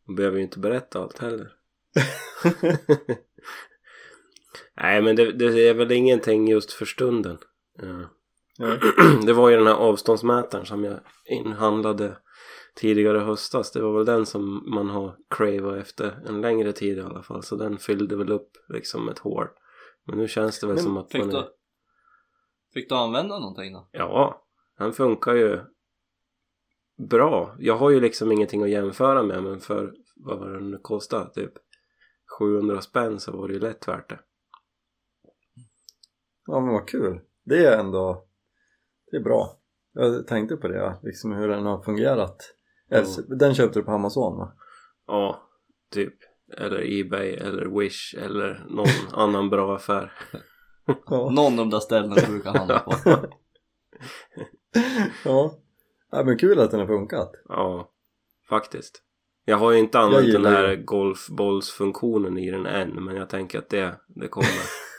[0.06, 1.48] man behöver ju inte berätta allt heller.
[4.82, 7.38] Nej, men det, det är väl ingenting just för stunden.
[7.78, 8.10] Ja.
[8.58, 8.78] Ja.
[9.26, 12.18] Det var ju den här avståndsmätaren som jag inhandlade
[12.74, 13.72] tidigare höstas.
[13.72, 17.42] Det var väl den som man har cravat efter en längre tid i alla fall.
[17.42, 19.46] Så den fyllde väl upp liksom ett hål.
[20.06, 21.48] Men nu känns det väl Men som att Fick man du, är...
[22.74, 23.88] fick du använda någonting då?
[23.92, 24.46] Ja,
[24.78, 25.60] den funkar ju
[27.08, 27.56] bra.
[27.58, 31.34] Jag har ju liksom ingenting att jämföra med men för vad var den kostade?
[31.34, 31.52] Typ
[32.38, 34.20] 700 spänn så var det ju lätt värt det.
[36.46, 37.20] Ja men vad kul.
[37.44, 38.24] Det är ändå
[39.10, 39.58] Det är bra.
[39.92, 42.36] Jag tänkte på det, liksom hur den har fungerat.
[42.90, 44.52] Eller- Den köpte du på Amazon va?
[45.06, 45.48] Ja,
[45.90, 46.14] typ.
[46.58, 50.12] Eller Ebay eller Wish eller någon annan bra affär.
[50.86, 51.30] Ja.
[51.30, 52.94] Någon av de där ställena du brukar handla på.
[55.24, 55.54] ja.
[56.10, 57.32] ja men kul att den har funkat.
[57.48, 57.90] Ja,
[58.48, 59.02] faktiskt.
[59.44, 63.68] Jag har ju inte använt den här golfbollsfunktionen i den än men jag tänker att
[63.68, 64.48] det, det kommer.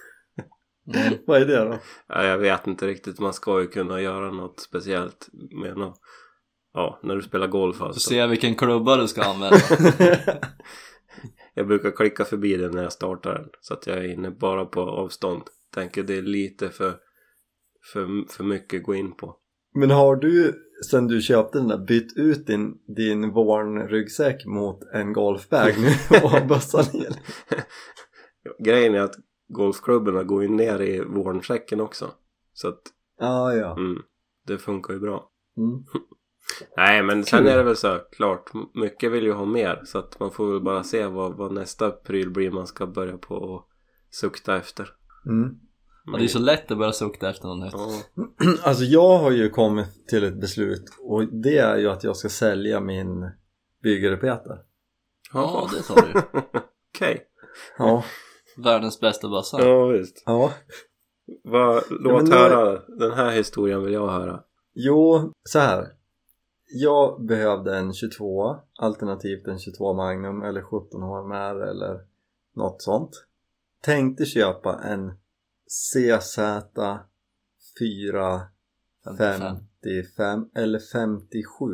[1.28, 1.78] Vad är det då?
[2.08, 3.20] Ja, jag vet inte riktigt.
[3.20, 5.30] Man ska ju kunna göra något speciellt
[5.62, 6.00] med något.
[6.74, 8.00] Ja, när du spelar golf alltså.
[8.00, 9.58] se vilken klubba du ska använda.
[11.54, 13.50] jag brukar klicka förbi den när jag startar den.
[13.62, 15.42] Så att jag är inne bara på avstånd.
[15.74, 16.96] Tänker det är lite för,
[17.94, 19.38] för, för mycket att gå in på.
[19.76, 25.14] Men har du sen du köpte den där bytt ut din, din Warn-ryggsäck mot en
[25.14, 27.08] golfbag nu och har bössan i?
[28.64, 29.16] Grejen är att
[29.54, 32.12] golfklubborna går ju ner i Warn-säcken också.
[32.54, 32.82] Så att
[33.20, 34.02] Ah, ja, mm,
[34.48, 35.30] det funkar ju bra.
[35.58, 35.84] mm.
[36.78, 40.20] Nej men sen är det väl så klart, mycket vill ju ha mer så att
[40.20, 43.68] man får väl bara se vad, vad nästa pryl blir man ska börja på och
[44.12, 44.90] sukta efter.
[45.26, 45.56] Mm.
[46.06, 47.74] Ja, det är så lätt att börja sukta efter något nytt.
[47.74, 52.18] Ja, Alltså jag har ju kommit till ett beslut och det är ju att jag
[52.18, 53.30] ska sälja min
[53.84, 54.58] byggrepeter.
[55.34, 56.22] Ja, det sa du
[56.96, 57.24] Okej.
[57.78, 58.04] Ja,
[58.58, 59.62] Världens bästa bössa.
[59.62, 60.24] Ja visst.
[60.26, 60.52] ja.
[61.44, 64.44] Vad, låt nu- höra, den här historien vill jag höra.
[64.74, 65.88] Jo, så här.
[66.76, 72.02] Jag behövde en 22 alternativt en 22 Magnum eller 17 HMR eller
[72.56, 73.26] något sånt.
[73.82, 75.14] Tänkte köpa en
[75.68, 76.40] CZ
[77.80, 81.68] 455 eller 57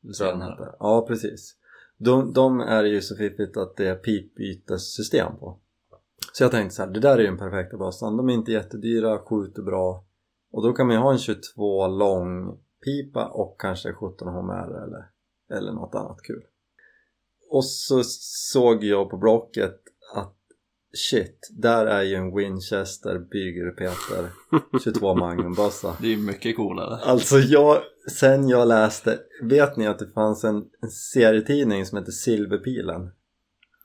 [0.00, 0.74] Du tror jag den heter.
[0.78, 1.56] Ja, precis.
[1.96, 5.58] De, de är ju så fiffigt att det är pipbytessystem på.
[6.32, 8.16] Så jag tänkte så här, det där är ju den perfekta bössan.
[8.16, 10.04] De är inte jättedyra, skjuter bra.
[10.52, 15.10] Och då kan man ju ha en 22 lång pipa och kanske 17 HMR eller,
[15.58, 16.42] eller något annat kul.
[17.50, 18.02] Och så
[18.52, 19.80] såg jag på Blocket
[20.14, 20.36] att
[21.10, 24.30] shit, där är ju en Winchester Bygger-Peter
[24.84, 25.96] 22 Magnum bössa.
[26.00, 26.96] Det är ju mycket coolare.
[27.02, 27.82] Alltså jag,
[28.18, 33.10] sen jag läste, vet ni att det fanns en, en serietidning som heter Silverpilen?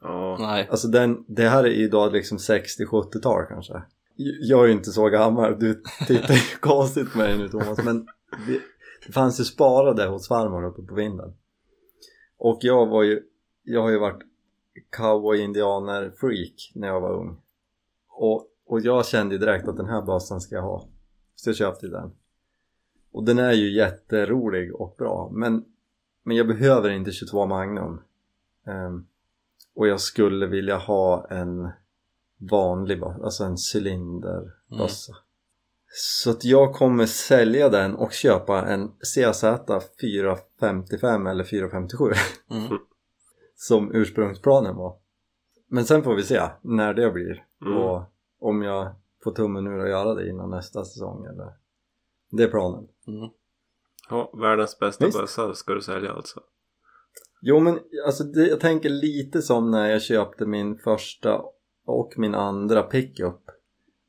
[0.07, 0.37] Ja.
[0.39, 0.67] Nej.
[0.71, 3.81] Alltså den, det här är ju idag liksom 60-70-tal kanske.
[4.41, 8.05] Jag är ju inte så gammal, du tittar ju konstigt på mig nu Thomas, men
[8.47, 8.59] det,
[9.07, 11.33] det fanns ju sparade hos farmor uppe på vinden.
[12.37, 13.23] Och jag var ju,
[13.63, 14.23] jag har ju varit
[14.97, 17.37] cowboy-indianer-freak när jag var ung.
[18.09, 20.87] Och, och jag kände ju direkt att den här bössan ska jag ha.
[21.35, 22.11] Så jag köpte den.
[23.11, 25.65] Och den är ju jätterolig och bra, men,
[26.23, 28.01] men jag behöver inte 22 Magnum.
[28.65, 29.05] Ehm,
[29.77, 31.69] och jag skulle vilja ha en
[32.51, 35.13] vanlig alltså en cylinderbössa.
[35.89, 39.43] Så att jag kommer sälja den och köpa en CZ
[40.01, 42.05] 455 eller 457
[42.51, 42.67] Mm.
[43.55, 44.97] som ursprungsplanen var.
[45.67, 47.77] Men sen får vi se när det blir Mm.
[47.77, 48.03] och
[48.39, 51.53] om jag får tummen ur att göra det innan nästa säsong eller
[52.31, 52.87] det är planen.
[53.07, 53.29] Mm.
[54.09, 56.39] ja, världens bästa bössa ska du sälja alltså.
[57.41, 61.41] Jo men alltså det, jag tänker lite som när jag köpte min första
[61.85, 63.41] och min andra pickup.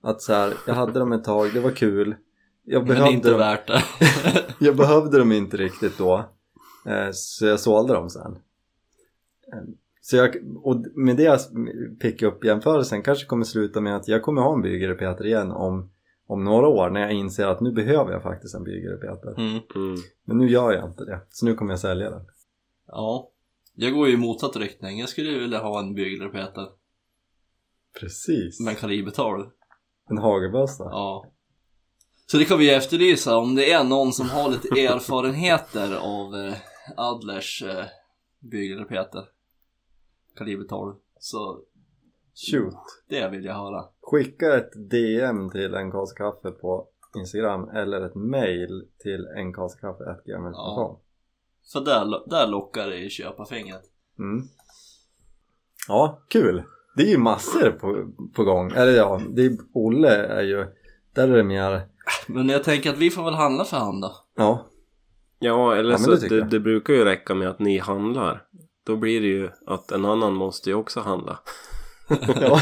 [0.03, 2.17] Att så här, jag hade dem ett tag, det var kul.
[2.65, 3.83] Jag Men behövde, inte dem, värt det.
[4.65, 6.25] jag behövde dem inte riktigt då.
[6.87, 8.39] Eh, så jag sålde dem sen.
[9.53, 9.63] Eh,
[10.01, 11.41] så jag, och med det
[12.01, 15.91] pickup-jämförelsen kanske kommer sluta med att jag kommer ha en Bygger Peter igen om,
[16.27, 19.35] om några år när jag inser att nu behöver jag faktiskt en Bygger Peter.
[19.39, 19.61] Mm.
[19.75, 19.97] Mm.
[20.25, 22.23] Men nu gör jag inte det, så nu kommer jag sälja den.
[22.89, 23.31] Ja.
[23.75, 24.99] Jag går ju i motsatt riktning.
[25.01, 26.69] Jag skulle vilja ha en bygelrepeter.
[28.01, 28.61] Precis.
[28.61, 29.47] Med kaliber 12.
[30.11, 30.85] En hagelbössa.
[30.85, 31.27] Ja.
[32.27, 36.55] Så det kan vi efterlysa om det är någon som har lite erfarenheter av eh,
[36.97, 37.85] Adlers eh,
[38.41, 39.25] bygelrepeter.
[40.37, 40.97] Kaliber 12.
[41.19, 41.61] Så
[42.35, 42.75] Shoot.
[43.09, 43.85] det vill jag höra.
[44.01, 51.01] Skicka ett DM till en kaffe på Instagram eller ett mail till enkasekaffe.gmail.com Ja.
[51.73, 53.83] För där, där lockar det i köparfingret.
[54.19, 54.49] mm.
[55.89, 56.63] Ja, kul!
[56.97, 58.73] Det är ju massor på, på gång.
[58.73, 60.67] Eller ja, det är, Olle är ju...
[61.15, 61.81] Där är det mer...
[62.27, 64.17] Men jag tänker att vi får väl handla för hand då.
[64.37, 64.69] Ja,
[65.39, 68.43] Ja, eller Ja, så det det, det, brukar ju räcka med att ni handlar.
[68.85, 71.39] Då blir det ju att en annan måste ju också handla.
[72.41, 72.61] ja,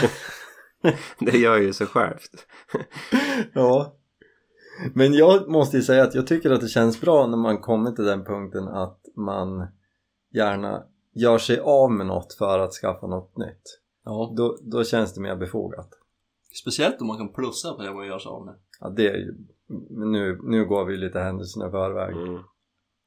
[1.18, 2.46] Det gör ju sig självt.
[3.52, 3.95] ja.
[4.94, 7.92] Men jag måste ju säga att jag tycker att det känns bra när man kommer
[7.92, 9.66] till den punkten att man
[10.34, 10.82] gärna
[11.14, 13.80] gör sig av med något för att skaffa något nytt.
[14.04, 14.34] Ja.
[14.36, 15.88] Då, då känns det mer befogat.
[16.62, 18.54] Speciellt om man kan plussa på det man gör sig av med.
[18.80, 19.34] Ja, det är ju...
[19.90, 22.40] Nu, nu går vi lite händelserna i förväg Mm.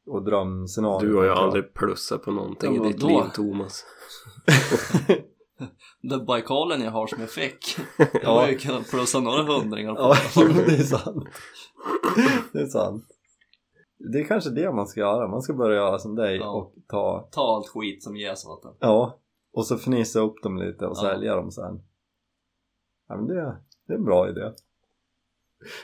[0.08, 1.10] och drömscenarier.
[1.10, 3.21] Du har ju aldrig plussat på någonting Ja, i ditt vadå?
[3.23, 3.84] liv Thomas.
[6.02, 7.78] Den bajkalen jag har som jag fick.
[8.24, 10.02] Jag har ju kunnat plussa några hundringar på.
[10.02, 11.24] Ja, jo, det är sant.
[12.54, 13.06] Det är sant.
[14.13, 15.28] Det är kanske det man ska göra.
[15.28, 16.50] Man ska börja göra som dig Ja.
[16.52, 17.30] och ta...
[17.32, 18.72] Ta allt skit som ges åt en.
[18.80, 19.19] Ja.
[19.54, 21.02] Och så fnissa upp dem lite och Ja.
[21.02, 21.82] sälja dem sen.
[23.08, 24.52] Ja, men det, det är en bra idé.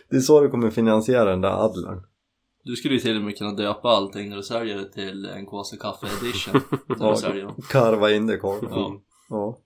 [0.10, 2.04] Det är så du kommer finansiera den där adlern.
[2.64, 5.46] Du skulle ju till och med kunna döpa allting när du säljer det till en
[5.80, 6.62] kaffe edition.
[6.88, 7.12] När Ja.
[7.12, 7.56] du säljer dem.
[7.70, 8.70] Karva in det korven.
[8.72, 9.02] Ja.
[9.30, 9.58] Ja.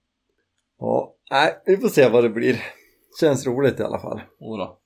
[0.80, 2.64] Ja, nej, vi får se vad det blir.
[3.20, 4.22] Känns roligt i alla fall.
[4.40, 4.78] Jodå.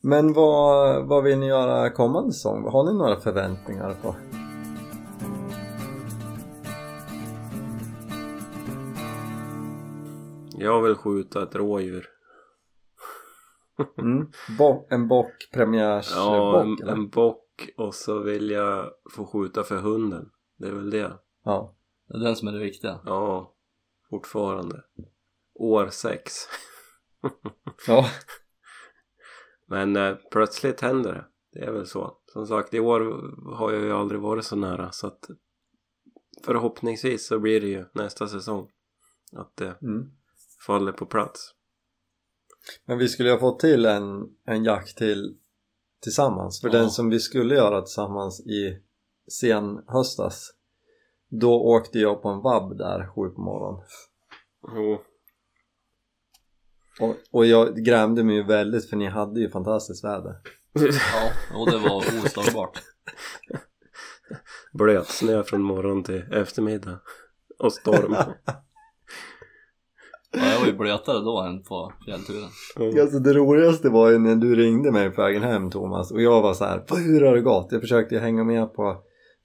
[0.00, 2.64] Men vad, vad vill ni göra kommande säsong?
[2.68, 4.14] Har ni några förväntningar på?
[10.58, 12.06] Jag vill skjuta ett rådjur.
[13.98, 14.26] Mm.
[14.58, 16.92] Bo- en bock, premiärsbock Ja, en, eller?
[16.92, 20.30] en bock och så vill jag få skjuta för hunden.
[20.58, 21.12] Det är väl det.
[21.44, 21.74] Ja.
[22.08, 22.98] Det är den som är det viktiga.
[23.06, 23.52] Ja,
[24.10, 24.82] fortfarande.
[25.54, 26.32] År sex.
[27.86, 28.08] ja.
[29.66, 31.26] Men eh, plötsligt händer det.
[31.52, 32.18] Det är väl så.
[32.26, 33.00] Som sagt, i år
[33.56, 35.28] har jag ju aldrig varit så nära så att
[36.44, 38.70] förhoppningsvis så blir det ju nästa säsong
[39.32, 40.10] att det Mm.
[40.66, 41.54] faller på plats.
[42.84, 45.38] Men vi skulle ju ha fått till en, en jakt till
[46.02, 46.60] tillsammans.
[46.60, 46.72] För Ja.
[46.74, 48.82] den som vi skulle göra tillsammans i
[49.30, 50.50] sen höstas
[51.30, 53.82] då åkte jag på en vabb där sju på morgonen.
[54.76, 54.98] Jo,
[57.00, 60.34] Och, och jag grämde mig ju väldigt för ni hade ju fantastiskt väder.
[60.72, 62.82] Ja, och det var oslagbart.
[64.72, 67.00] blöt snö från morgon till eftermiddag
[67.58, 68.14] och storm.
[70.32, 72.48] Ja, jag var ju blötare då än på fjällturen.
[72.76, 73.00] Mm.
[73.00, 76.42] Alltså det roligaste var ju när du ringde mig på vägen hem Thomas och jag
[76.42, 77.72] var så här, "Vad, hur har det gått?
[77.72, 78.96] Jag försökte ju hänga med på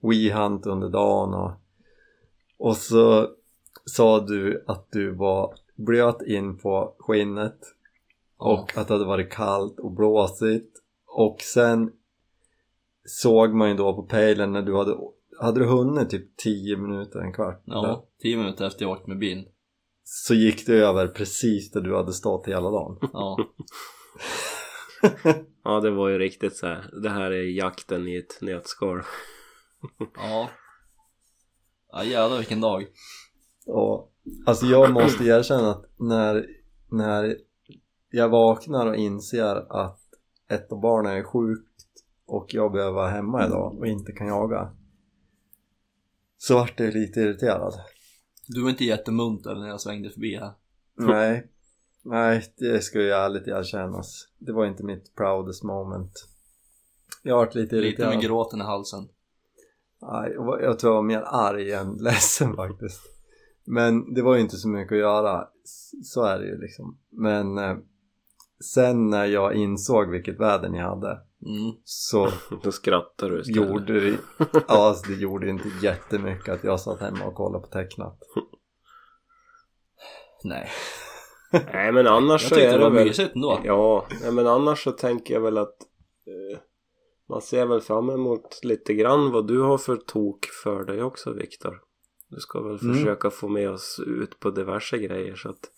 [0.01, 1.51] WeHunt under dagen och,
[2.57, 3.29] och så
[3.85, 7.59] sa du att du var blöt in på skinnet
[8.37, 11.91] och att det hade varit kallt och blåsigt och sen
[13.05, 14.97] såg man ju då på pejlen när du hade
[15.39, 17.61] hade du hunnit typ 10 minuter, en kvart?
[17.65, 19.45] Ja, tio minuter efter jag åkt med bilen.
[20.03, 22.97] Så gick det över precis där du hade stått hela dagen.
[23.13, 23.37] Ja,
[25.63, 26.89] Ja, det var ju riktigt så här.
[27.01, 29.01] Det här är jakten i ett nötskal.
[30.15, 30.49] ja.
[31.97, 32.85] Ja jävlar vilken dag.
[33.65, 34.11] Och,
[34.45, 36.45] alltså jag måste erkänna att när,
[36.91, 37.37] när
[38.11, 39.99] jag vaknar och inser att
[40.49, 41.85] ett av barnen är sjukt
[42.25, 44.75] och jag behöver vara hemma idag och inte kan jaga
[46.37, 47.73] så vart jag lite irriterad.
[48.47, 50.51] Du var inte jättemunter när jag svängde förbi här.
[50.97, 51.47] Nej,
[52.03, 54.27] nej det ska ju ärligt erkännas.
[54.37, 56.27] Det var inte mitt proudest moment.
[57.23, 58.09] Jag vart lite Lite irriterad.
[58.09, 59.07] med gråten i halsen.
[60.11, 63.01] Nej, jag jag tror jag var mer arg än ledsen faktiskt.
[63.65, 65.47] Men det var ju inte så mycket att göra.
[66.03, 66.97] Så är det ju liksom.
[67.11, 67.77] Men eh,
[68.73, 71.71] sen när jag insåg vilket väder ni hade Mm.
[71.83, 72.29] så
[72.63, 73.69] Då skrattar du istället.
[73.69, 74.17] gjorde det,
[74.53, 78.19] ja, alltså det gjorde inte jättemycket att jag satt hemma och kollade på tecknat.
[80.43, 80.69] Nej,
[81.73, 83.07] Nej men annars jag så tyckte är det det var väl...
[83.07, 83.59] mysigt ändå.
[83.63, 85.77] Ja, nej, men annars så tänker jag väl att
[86.27, 86.59] eh,
[87.29, 91.33] man ser väl fram emot lite grann vad du har för tok för dig också
[91.33, 91.81] Viktor.
[92.29, 92.95] Du ska väl Mm.
[92.95, 95.71] försöka få med oss ut på diverse grejer så att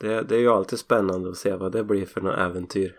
[0.00, 2.96] det, det är ju alltid spännande att se vad det blir för något äventyr.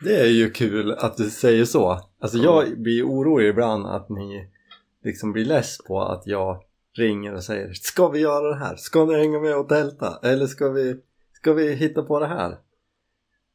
[0.00, 2.00] Det är ju kul att du säger så.
[2.20, 4.50] Alltså jag blir orolig ibland att ni
[5.04, 6.62] liksom blir less på att jag
[6.96, 8.76] ringer och säger Ska vi göra det här?
[8.76, 10.18] Ska ni hänga med och tälta?
[10.22, 11.00] Eller ska vi,
[11.32, 12.58] ska vi hitta på det här?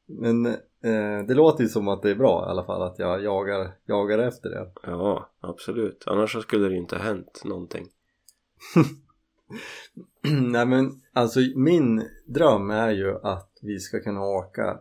[0.06, 0.56] Men
[1.28, 4.20] det låter ju som att det är bra i alla fall att jag jagar, jagar
[4.20, 4.72] efter det.
[4.84, 6.04] Ja, absolut.
[6.08, 7.90] Annars så skulle det ju inte ha hänt någonting.
[10.52, 14.80] Nej men alltså min dröm är ju att vi ska kunna åka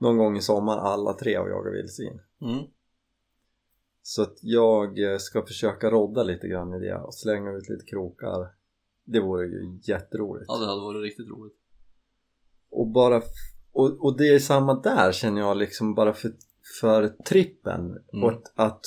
[0.00, 2.20] någon gång i sommar alla tre och jaga vildsvin.
[2.40, 2.64] Mm.
[4.02, 7.84] Så att jag eh, ska försöka rodda lite grann i det och slänga ut lite
[7.84, 8.54] krokar.
[9.04, 10.44] Det vore ju jätteroligt.
[10.48, 11.56] Ja det hade varit riktigt roligt.
[12.70, 13.22] Och bara
[13.72, 16.32] och, och det är samma där känner jag liksom bara för,
[16.80, 17.80] för trippen
[18.12, 18.24] Mm.
[18.24, 18.80] och att, att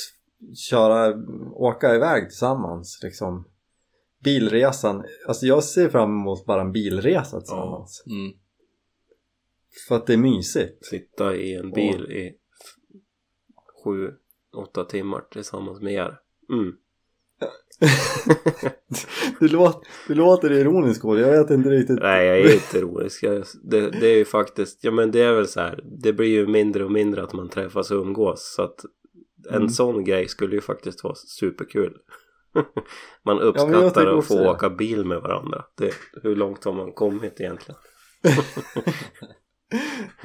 [0.70, 1.14] köra,
[1.54, 3.48] åka iväg tillsammans liksom.
[4.24, 8.04] Bilresan, alltså jag ser fram emot bara en bilresa tillsammans.
[8.08, 8.34] Mm.
[9.88, 10.86] För att det är mysigt.
[10.86, 13.00] Sitta i en bil i f-
[13.84, 14.12] sju,
[14.58, 16.20] åtta timmar tillsammans med er.
[16.50, 16.78] Mm.
[19.40, 22.00] du, låter, du låter ironisk jag vet inte riktigt.
[22.02, 23.24] Nej, jag är inte ironisk.
[23.24, 25.84] Jag, det, det är ju faktiskt, ja men det är väl så här.
[26.02, 28.54] Det blir ju mindre och mindre att man träffas och umgås.
[28.56, 28.86] Så att
[29.50, 29.70] en Mm.
[29.70, 31.98] sån grej skulle ju faktiskt vara superkul.
[33.26, 35.66] man uppskattar tycker att få åka bil med varandra.
[35.78, 35.94] Det,
[36.24, 37.80] hur långt har man kommit egentligen?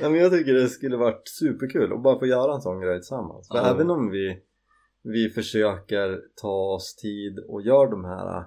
[0.01, 2.99] Ja, men jag tycker det skulle varit superkul att bara få göra en sån grej
[2.99, 3.49] tillsammans.
[3.49, 3.67] För Ja.
[3.71, 4.39] även om vi,
[5.03, 8.39] vi försöker ta oss tid och gör de här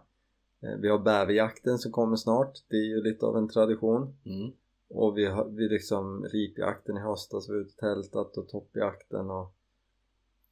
[0.62, 2.60] eh, Vi har bäverjakten som kommer snart.
[2.68, 4.16] Det är ju lite av en tradition.
[4.26, 4.52] Mm.
[4.90, 9.30] Och vi har vi liksom ripjakten i höstas, vi var ute och tältat och toppjakten
[9.30, 9.54] och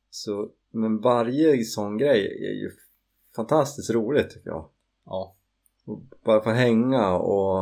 [0.10, 2.72] så, men varje sån grej är ju
[3.36, 4.70] fantastiskt roligt tycker jag.
[5.06, 5.36] Ja.
[5.86, 7.60] och bara få hänga och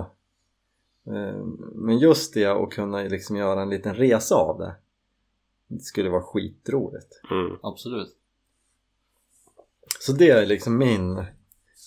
[1.05, 4.75] eh, men just det att kunna liksom göra en liten resa av det
[5.67, 7.57] det skulle vara skitroligt Mm.
[7.63, 8.15] Absolut.
[9.99, 11.25] Så det är liksom min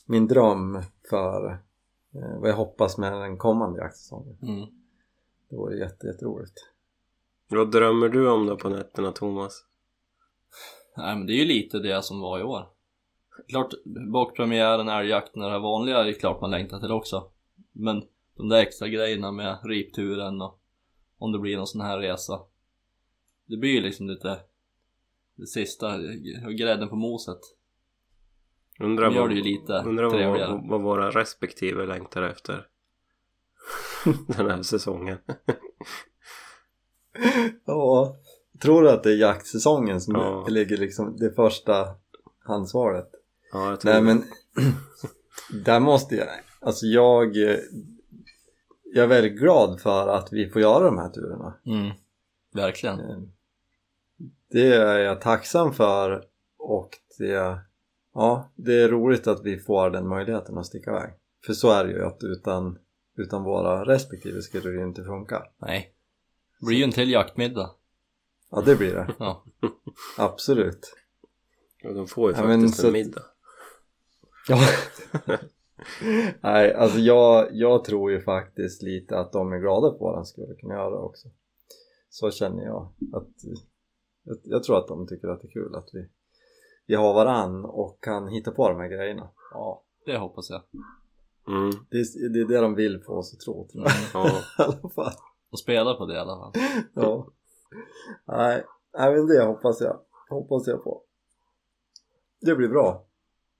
[0.07, 1.51] min dröm för
[2.15, 4.67] eh, vad jag hoppas med den kommande jaktsäsongen Mm.
[5.51, 6.55] det vore jätte, jätteroligt
[7.49, 9.65] Vad drömmer du om då på nätterna Thomas?
[10.97, 12.69] Nej men det är ju lite det som var i år.
[13.49, 13.73] Klart,
[14.13, 17.31] bakpremiären, älgjakten och det här vanliga är ju klart man längtar till också.
[17.73, 18.03] Men
[18.37, 20.61] de där extra grejerna med ripturen och
[21.19, 22.41] om det blir någon sån här resa.
[23.47, 24.41] Det blir ju liksom lite
[25.35, 25.99] det sista,
[26.59, 27.41] grädden på moset.
[28.81, 30.51] Undrar De gör vad, det ju lite undrar trevligare.
[30.53, 32.66] vad, vad våra respektive längtar efter
[34.37, 35.18] den här säsongen.
[37.64, 38.16] Ja,
[38.62, 40.47] tror du att det är jaktsäsongen som Ja.
[40.49, 41.87] ligger liksom det första
[42.45, 43.11] handsvaret?
[43.53, 44.24] Ja, jag tror Nej men
[45.64, 46.26] där måste jag,
[46.61, 47.37] alltså jag
[48.93, 51.55] jag är väldigt glad för att vi får göra de här turerna.
[51.66, 51.91] Mm.
[52.55, 53.01] Verkligen.
[53.01, 53.18] Eh,
[54.51, 56.24] Det är jag tacksam för
[56.59, 57.59] och det,
[58.15, 61.11] ja, det är roligt att vi får den möjligheten att sticka iväg.
[61.47, 62.79] För så är det ju att utan,
[63.17, 65.43] utan våra respektive skulle det ju inte funka.
[65.59, 65.95] Nej.
[66.61, 67.71] Det blir ju en till jaktmiddag.
[68.51, 69.45] Ja det blir det, Ja.
[70.19, 70.97] absolut.
[71.83, 73.23] Ja, de får ju Ja, men faktiskt så en att- middag.
[74.49, 74.59] Ja.
[76.41, 80.25] Nej, alltså jag, jag tror ju faktiskt lite att de är glada på vad den
[80.27, 81.29] skulle kunna göra också.
[82.09, 82.93] Så känner jag.
[83.13, 83.29] att
[84.23, 86.09] Jag, jag tror att de tycker att det är kul att vi,
[86.91, 89.28] vi har varann och kan hitta på de här grejerna.
[89.53, 90.62] ja, det hoppas jag.
[91.49, 91.70] Mm.
[91.91, 93.93] Det är det, är det de vill få oss att tro tror jag.
[94.14, 94.28] Ja.
[94.59, 95.12] I alla fall.
[95.51, 96.53] Och spela på det i alla fall.
[96.95, 97.26] Ja.
[98.24, 100.01] Nej, men det hoppas jag.
[100.30, 101.03] Hoppas jag på.
[102.41, 103.05] Det blir bra.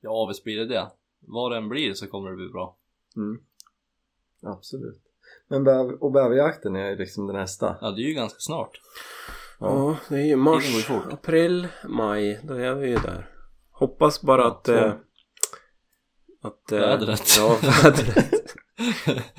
[0.01, 0.91] Ja, visst blir det det.
[1.20, 2.76] Vad det än blir så kommer det bli bra.
[3.16, 3.43] Mm.
[4.43, 5.03] Absolut.
[5.49, 7.76] Men bäv, och bäverjakten är liksom det nästa.
[7.81, 8.81] Ja, det är ju ganska snart.
[9.61, 12.41] Ja, det är ju mars, april, maj.
[12.43, 13.31] Då är vi ju där.
[13.71, 14.67] Hoppas bara Ja, att...
[14.67, 14.73] så.
[14.75, 14.93] Eh,
[16.43, 17.23] att eh, Vädret.
[17.39, 18.35] Ja, vädret.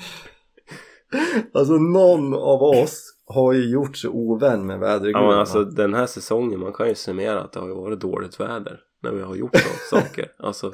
[1.52, 5.26] Alltså någon av oss har ju gjort sig ovän med Ja vädergudarna.
[5.26, 8.40] men alltså den här säsongen, man kan ju summera att det har ju varit dåligt
[8.40, 10.32] väder när vi har gjort så, saker.
[10.38, 10.72] Alltså,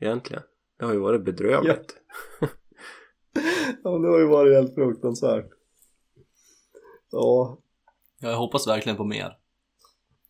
[0.00, 0.42] egentligen.
[0.78, 1.96] Det har ju varit bedrövligt.
[2.40, 2.48] Ja,
[3.92, 5.46] men det har ju varit helt fruktansvärt.
[7.10, 7.58] Ja,
[8.22, 9.38] Jag hoppas verkligen på mer.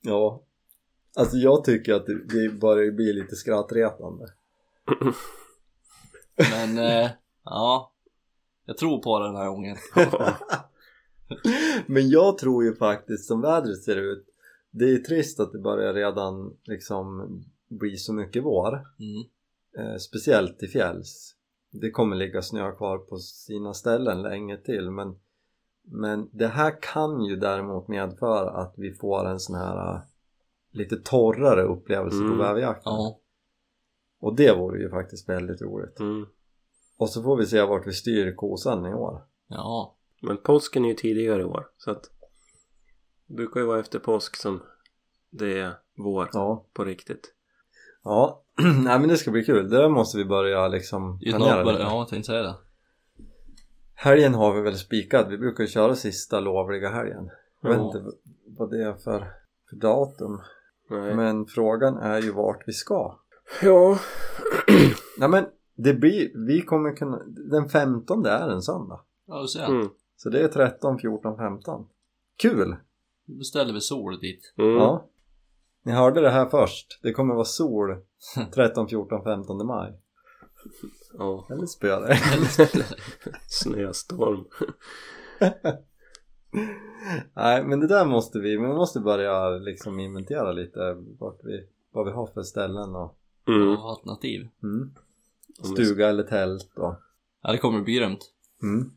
[0.00, 0.42] ja.
[1.16, 4.26] Alltså jag tycker att det, det börjar bli lite skrattretande.
[6.50, 7.10] Men, eh,
[7.44, 7.92] ja.
[8.66, 9.76] Jag tror på det den här gången.
[11.86, 14.26] Men jag tror ju faktiskt som vädret ser ut
[14.70, 17.28] Det är trist att det börjar redan liksom
[17.68, 19.22] bli så mycket vår Mm.
[19.78, 21.34] eh, Speciellt i fjälls
[21.70, 25.16] Det kommer ligga snö kvar på sina ställen länge till men
[25.84, 30.00] Men det här kan ju däremot medföra att vi får en sån här eh,
[30.74, 32.30] Lite torrare upplevelse Mm.
[32.30, 33.18] på bäverjakten Ja.
[34.20, 36.26] Och det vore ju faktiskt väldigt roligt Mm.
[36.98, 39.96] Och så får vi se vart vi styr kosan i år Ja.
[40.22, 41.66] Men påsken är ju tidigare i år.
[41.76, 42.02] Så att
[43.26, 44.62] det brukar ju vara efter påsk som
[45.30, 47.34] det är vår Ja, på riktigt.
[48.04, 48.44] ja.
[48.62, 52.08] Nej men det ska bli kul, det där måste vi börja liksom planera ja, jag
[52.08, 52.54] tänkte säga det.
[53.94, 57.30] Helgen har vi väl spikat, vi brukar ju köra sista lovliga helgen
[57.60, 58.04] Jag vet inte
[58.46, 59.32] vad det är för,
[59.70, 60.40] för datum
[60.90, 61.14] Nej.
[61.14, 63.18] Men frågan är ju vart vi ska
[63.62, 63.98] Ja.
[65.18, 69.64] Nej men det blir, vi kommer kunna, den 15 är en söndag Ja, du ser.
[69.64, 69.88] Mm.
[70.16, 71.86] Så det är 13, 14, 15
[72.36, 72.76] Kul!
[73.26, 74.54] Då beställer vi sol dit.
[74.58, 74.74] Mm.
[74.74, 75.08] Ja
[75.82, 77.96] Ni hörde det här först, det kommer vara sol
[78.54, 80.01] 13, 14, 15 maj
[81.18, 81.46] ja.
[81.50, 82.46] Eller spöregn
[83.48, 84.44] Snöstorm.
[87.36, 90.78] Nej men det där måste vi, vi måste börja liksom inventera lite
[91.18, 93.76] vart vi, vad vi har för ställen och Mm.
[93.76, 94.48] Alternativ.
[94.62, 94.94] mm.
[95.74, 96.94] Stuga eller tält och
[97.42, 98.32] Ja, det kommer bli grymt.
[98.62, 98.92] mm.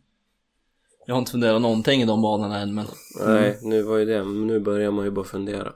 [1.08, 2.86] Jag har inte funderat någonting i de banorna än, men
[3.26, 4.24] Nej, nu var ju det.
[4.24, 5.74] Men nu börjar man ju bara fundera.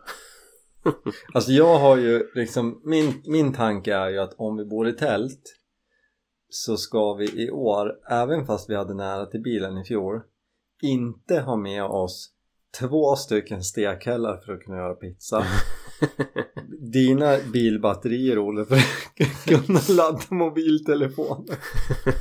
[1.33, 4.93] Alltså jag har ju liksom, min, min tanke är ju att om vi bor i
[4.93, 5.41] tält
[6.49, 10.21] så ska vi i år, även fast vi hade nära till bilen i fjol
[10.81, 12.31] inte ha med oss
[12.79, 15.45] två stycken stekhällar för att kunna göra pizza.
[16.79, 21.57] Dina bilbatterier Olle för att kunna ladda mobiltelefonen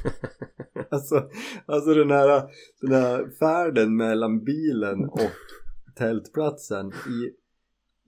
[0.91, 1.31] alltså,
[1.67, 2.51] alltså den här,
[2.81, 5.31] den här färden mellan bilen och
[5.97, 7.33] tältplatsen i,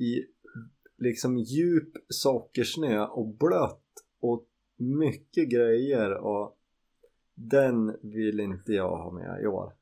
[0.04, 0.24] i
[0.98, 3.84] liksom djup sockersnö och blött
[4.20, 4.46] och
[4.80, 6.56] mycket grejer och
[7.34, 9.72] den vill inte jag ha med i år.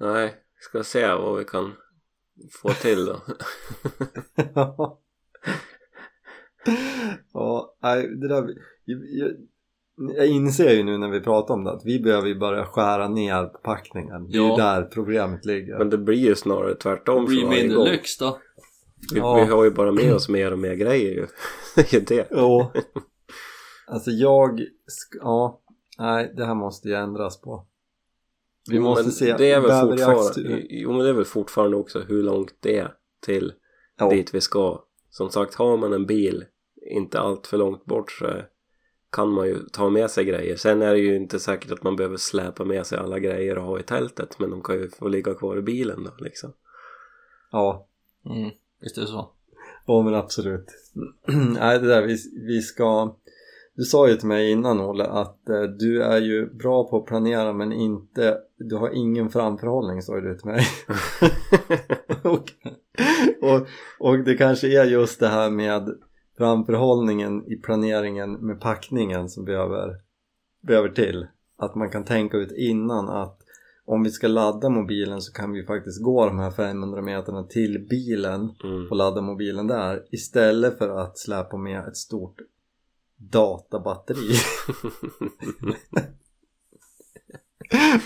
[0.00, 1.72] Nej, ska se vad vi kan
[2.50, 3.20] få till då.
[4.54, 5.00] Ja.
[7.32, 9.00] ja, nej, det där, jag,
[10.16, 13.08] jag, inser ju nu när vi pratar om det att vi behöver ju börja skära
[13.08, 14.30] ner på packningen.
[14.30, 14.56] Det är ju Ja.
[14.56, 15.78] där problemet ligger.
[15.78, 18.38] Men det blir ju snarare tvärtom Det blir mindre lyx då.
[19.14, 19.34] Vi, Ja.
[19.34, 21.26] vi har ju bara med oss mer och mer grejer ju.
[21.76, 22.28] Det är ju det.
[22.30, 22.72] Jo.
[23.88, 24.60] Alltså jag,
[25.20, 25.60] ja,
[25.98, 27.66] nej det här måste ju ändras på.
[28.70, 32.00] Vi Jo, måste se det är väl fortfarande, jo men det är väl fortfarande också
[32.00, 33.52] hur långt det är till
[33.96, 34.10] Ja.
[34.10, 34.82] dit vi ska.
[35.10, 36.44] Som sagt, har man en bil
[36.90, 38.26] inte allt för långt bort så
[39.12, 40.56] kan man ju ta med sig grejer.
[40.56, 43.64] Sen är det ju inte säkert att man behöver släpa med sig alla grejer och
[43.64, 46.52] ha i tältet men de kan ju få ligga kvar i bilen då liksom.
[47.52, 47.84] Ja,
[48.24, 49.30] Mm, visst är det så.
[49.86, 50.66] ja men absolut.
[51.58, 52.16] nej det där vi,
[52.46, 53.16] vi ska
[53.78, 57.06] Du sa ju till mig innan Olle att eh, du är ju bra på att
[57.06, 60.60] planera men inte Du har ingen framförhållning sa du till mig
[62.22, 62.50] och,
[63.42, 63.66] och,
[63.98, 65.94] och det kanske är just det här med
[66.38, 69.96] framförhållningen i planeringen med packningen som behöver,
[70.62, 71.26] behöver till.
[71.58, 73.38] Att man kan tänka ut innan att
[73.84, 77.86] om vi ska ladda mobilen så kan vi faktiskt gå de här 500 meterna till
[77.90, 78.86] bilen Mm.
[78.90, 82.36] och ladda mobilen där istället för att släpa med ett stort
[83.18, 84.34] databatteri.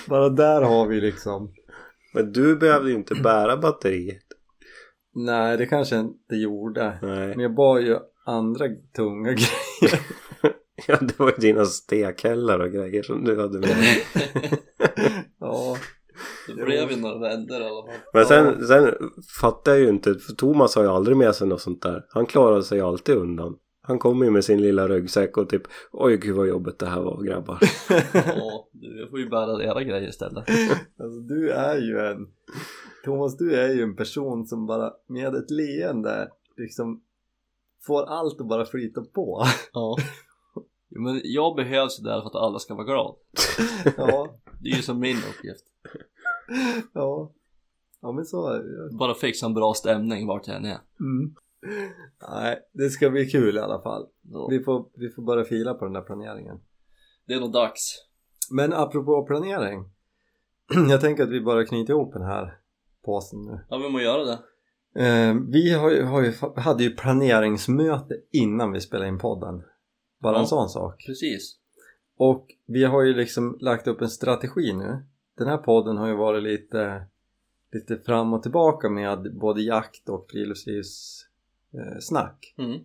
[0.09, 1.53] Bara där har vi liksom
[2.15, 4.23] Men du behövde ju inte bära batteriet.
[5.15, 6.99] Nej, det kanske inte gjorde.
[7.03, 7.29] Nej.
[7.29, 8.65] Men jag bar ju andra
[8.97, 10.01] tunga grejer.
[10.87, 13.77] Ja, det var ju dina stekhällar och grejer som du hade med.
[15.41, 15.77] Ja,
[16.47, 18.01] Det blev ju några vändor i alla fall.
[18.13, 18.95] Men sen, sen
[19.41, 22.05] fattar jag ju inte, för Thomas har ju aldrig med sig något sånt där.
[22.09, 23.57] Han klarar sig alltid undan.
[23.85, 25.63] Han kommer ju med sin lilla ryggsäck och typ
[25.93, 27.59] Oj gud vad jobbigt det här var grabbar.
[28.15, 30.45] Ja, du får ju bära era grejer istället.
[30.99, 32.27] alltså du är ju en
[33.05, 37.03] Thomas, du är ju en person som bara med ett leende liksom
[37.87, 39.45] får allt att bara flyta på.
[39.73, 39.97] Ja.
[40.89, 43.15] Men jag behövs ju där för att alla ska vara glada.
[43.97, 45.65] Ja, Det är ju som min uppgift.
[46.93, 47.33] ja.
[48.01, 48.97] Ja men så är det ju.
[48.99, 50.79] Bara fixa en bra stämning vart jag än är.
[51.01, 51.35] Mm.
[52.31, 54.07] Nej, det ska bli kul i alla fall.
[54.33, 54.49] Så.
[54.51, 56.61] Vi får, vi får börja fila på den där planeringen.
[57.27, 57.97] Det är nog dags.
[58.51, 59.85] Men apropå planering.
[60.91, 62.59] Jag tänker att vi bara knyter ihop den här
[63.05, 63.61] påsen nu.
[63.69, 64.39] Ja, vi må göra det.
[64.95, 69.63] Eh, vi har ju, har ju, hade ju planeringsmöte innan vi spelade in podden.
[70.21, 70.47] Bara en Ja.
[70.47, 71.05] sån sak.
[71.07, 71.57] Precis.
[72.17, 75.03] Och vi har ju liksom lagt upp en strategi nu.
[75.39, 77.07] Den här podden har ju varit lite,
[77.73, 81.25] lite fram och tillbaka med både jakt och friluftslivs
[82.01, 82.55] snack.
[82.59, 82.81] Mm.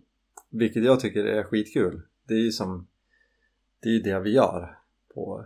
[0.50, 2.02] Vilket jag tycker är skitkul.
[2.28, 2.86] Det är ju som
[3.80, 4.78] Det är det vi gör
[5.14, 5.44] på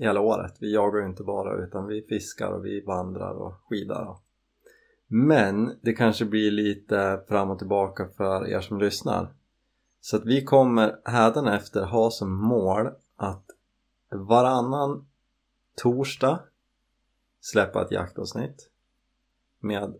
[0.00, 0.56] hela året.
[0.60, 4.16] Vi jagar ju inte bara utan vi fiskar och vi vandrar och skidar.
[5.06, 9.34] Men det kanske blir lite fram och tillbaka för er som lyssnar.
[10.00, 13.46] Så att vi kommer hädanefter ha som mål att
[14.10, 15.06] varannan
[15.76, 16.40] torsdag
[17.40, 18.70] släppa ett jaktavsnitt
[19.58, 19.94] med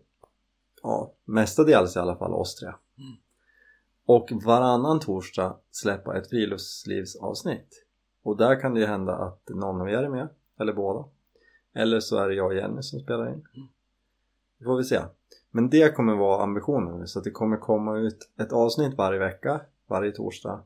[0.85, 2.69] ja, mestadels i alla fall oss tre.
[4.05, 7.85] Och varannan torsdag släppa ett friluftslivsavsnitt.
[8.23, 10.29] Och där kan det ju hända att någon av er är med,
[10.59, 11.05] eller båda.
[11.73, 13.47] Eller så är det jag och Jenny som spelar in.
[14.59, 14.99] Det får vi se.
[15.51, 19.19] Men det kommer vara ambitionen nu, så att det kommer komma ut ett avsnitt varje
[19.19, 20.63] vecka, varje torsdag.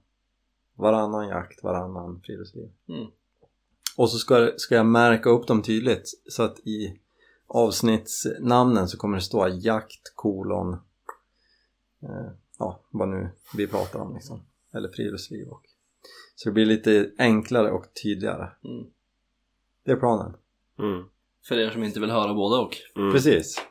[0.76, 2.70] Varannan jakt, varannan friluftsliv.
[2.88, 3.08] Mm.
[3.98, 7.00] Och så ska, ska jag märka upp dem tydligt så att i
[7.50, 10.74] avsnittsnamnen så kommer det stå jakt kolon
[12.04, 14.42] eh, ja, vad nu vi pratar om liksom.
[14.74, 15.62] Eller friluftsliv och
[16.36, 18.50] så det blir lite enklare och tydligare.
[18.64, 18.86] Mm.
[19.86, 20.34] Det är planen.
[20.80, 21.06] Mm.
[21.48, 22.78] För er som inte vill höra både och.
[22.96, 23.12] Mm.
[23.12, 23.62] Precis.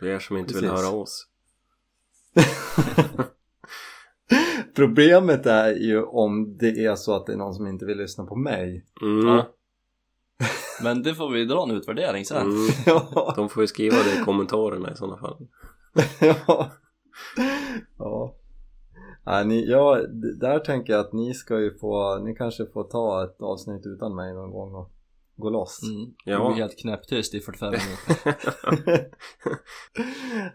[0.00, 0.84] För er som inte vill Precis.
[0.84, 1.26] höra oss.
[4.74, 8.24] Problemet är ju om det är så att det är någon som inte vill lyssna
[8.24, 8.84] på mig.
[9.02, 9.26] Mm.
[9.26, 9.54] Ja.
[10.82, 12.42] Men det får vi dra en utvärdering sen.
[12.42, 12.68] Mm.
[12.86, 13.32] ja.
[13.36, 15.46] De får ju skriva det i kommentarerna i sådana fall.
[16.46, 16.70] ja.
[17.98, 18.34] ja.
[19.26, 20.00] Nej, ni, ja,
[20.40, 24.14] där tänker jag att ni ska ju få, ni kanske får ta ett avsnitt utan
[24.14, 24.90] mig någon gång och
[25.36, 25.80] gå loss.
[25.82, 26.14] Mm.
[26.24, 26.38] Ja.
[26.38, 28.38] Det blir helt knäpptyst i 45 minuter.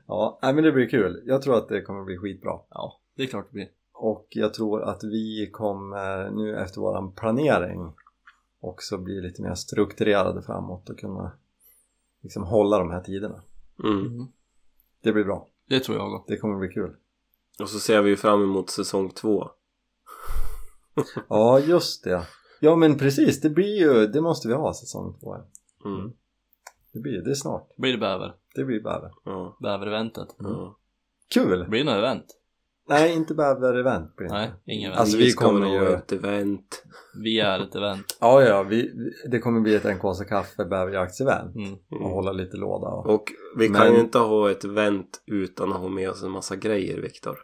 [0.08, 1.24] ja, nej, men det blir kul.
[1.26, 2.60] Jag tror att det kommer bli skitbra.
[2.70, 3.68] Ja, det är klart det blir.
[3.94, 7.94] Och jag tror att vi kommer nu efter våran planering
[8.60, 11.32] också bli lite mer strukturerade framåt och kunna
[12.22, 13.42] liksom hålla de här tiderna.
[13.84, 14.00] Mm.
[14.00, 14.28] Mm.
[15.02, 15.48] Det blir bra.
[15.68, 16.24] Det tror jag.
[16.28, 16.96] Det kommer bli kul.
[17.60, 19.50] Och så ser vi ju fram emot säsong två.
[21.30, 22.28] Ja, just det.
[22.60, 23.42] Ja, men precis.
[23.42, 25.36] Det blir ju, det måste vi ha säsong två.
[25.86, 26.14] Mm.
[26.94, 27.76] Det blir det är snart.
[27.76, 28.36] Blir det bäver?
[28.56, 29.12] Det blir bäver.
[29.26, 29.58] Ja.
[29.60, 30.36] Bäver-eventet?
[30.38, 30.78] ja.
[31.28, 31.70] Kul!
[31.70, 32.26] Blir det något event?
[32.90, 35.00] Nej, inte bäver-event blir det Nej, ingen event.
[35.00, 36.84] Alltså, vi kommer ju- ha ett event.
[37.24, 38.18] Vi är ett event.
[38.20, 38.92] Ja, ja, vi,
[39.32, 41.56] det kommer bli ett NKs kaffe bäverjaktsevent.
[41.56, 41.74] Mm.
[42.04, 43.10] Och hålla lite låda och...
[43.14, 43.24] Och
[43.58, 46.56] vi kan Men- ju inte ha ett event utan att ha med oss en massa
[46.56, 47.38] grejer Viktor.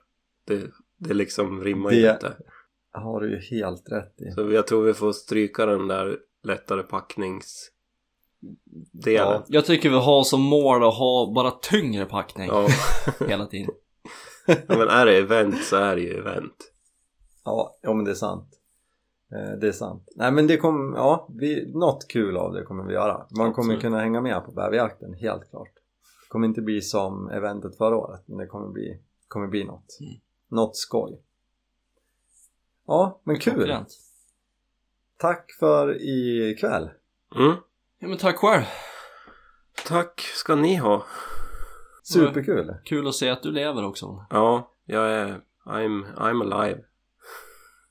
[0.48, 0.62] Det,
[1.00, 2.34] det liksom rimmar ju Det- inte.
[2.92, 4.32] har du ju helt rätt i.
[4.32, 7.72] Så jag tror vi får stryka den där lättare packningsdelen.
[9.04, 9.44] Ja.
[9.48, 12.68] Jag tycker vi har som mål att ha bara tyngre packning Ja.
[13.28, 13.70] hela tiden.
[14.68, 16.72] ja, men är det event så är det ju event.
[17.44, 18.50] Ja, ja men det är sant.
[19.32, 20.04] Eh, Det är sant.
[20.16, 23.14] Nej men det kommer, ja, vi, något kul av det kommer vi göra.
[23.38, 23.82] Man kommer Absolut.
[23.82, 25.74] kunna hänga med på bäverjakten, helt klart.
[25.76, 29.98] Det kommer inte bli som eventet förra året, men det kommer bli, kommer bli något.
[30.00, 30.14] Mm.
[30.50, 31.22] Något skoj.
[32.88, 33.54] Ja, men kul!
[33.54, 33.88] Klockrent.
[35.18, 36.90] Tack för ikväll.
[37.36, 37.56] Mm.
[38.00, 38.64] Ja men tack själv.
[39.88, 41.06] Tack ska ni ha.
[42.08, 42.76] Superkul!
[42.84, 44.26] Kul att se att du lever också.
[44.30, 45.42] Ja, jag är...
[45.66, 46.80] I'm, I'm alive.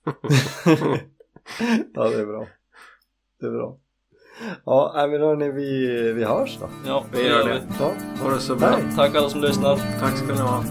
[1.95, 2.47] ja, det är bra.
[3.41, 3.77] Det är bra.
[4.65, 6.69] Ja, nej, men hörni, vi, vi hörs då.
[6.87, 7.63] Ja, Vi gör det.
[7.81, 7.93] Ja,
[8.23, 8.79] Ha det så bra.
[8.97, 9.77] Tack alla som lyssnar.
[10.01, 10.65] Tack ska ni ha.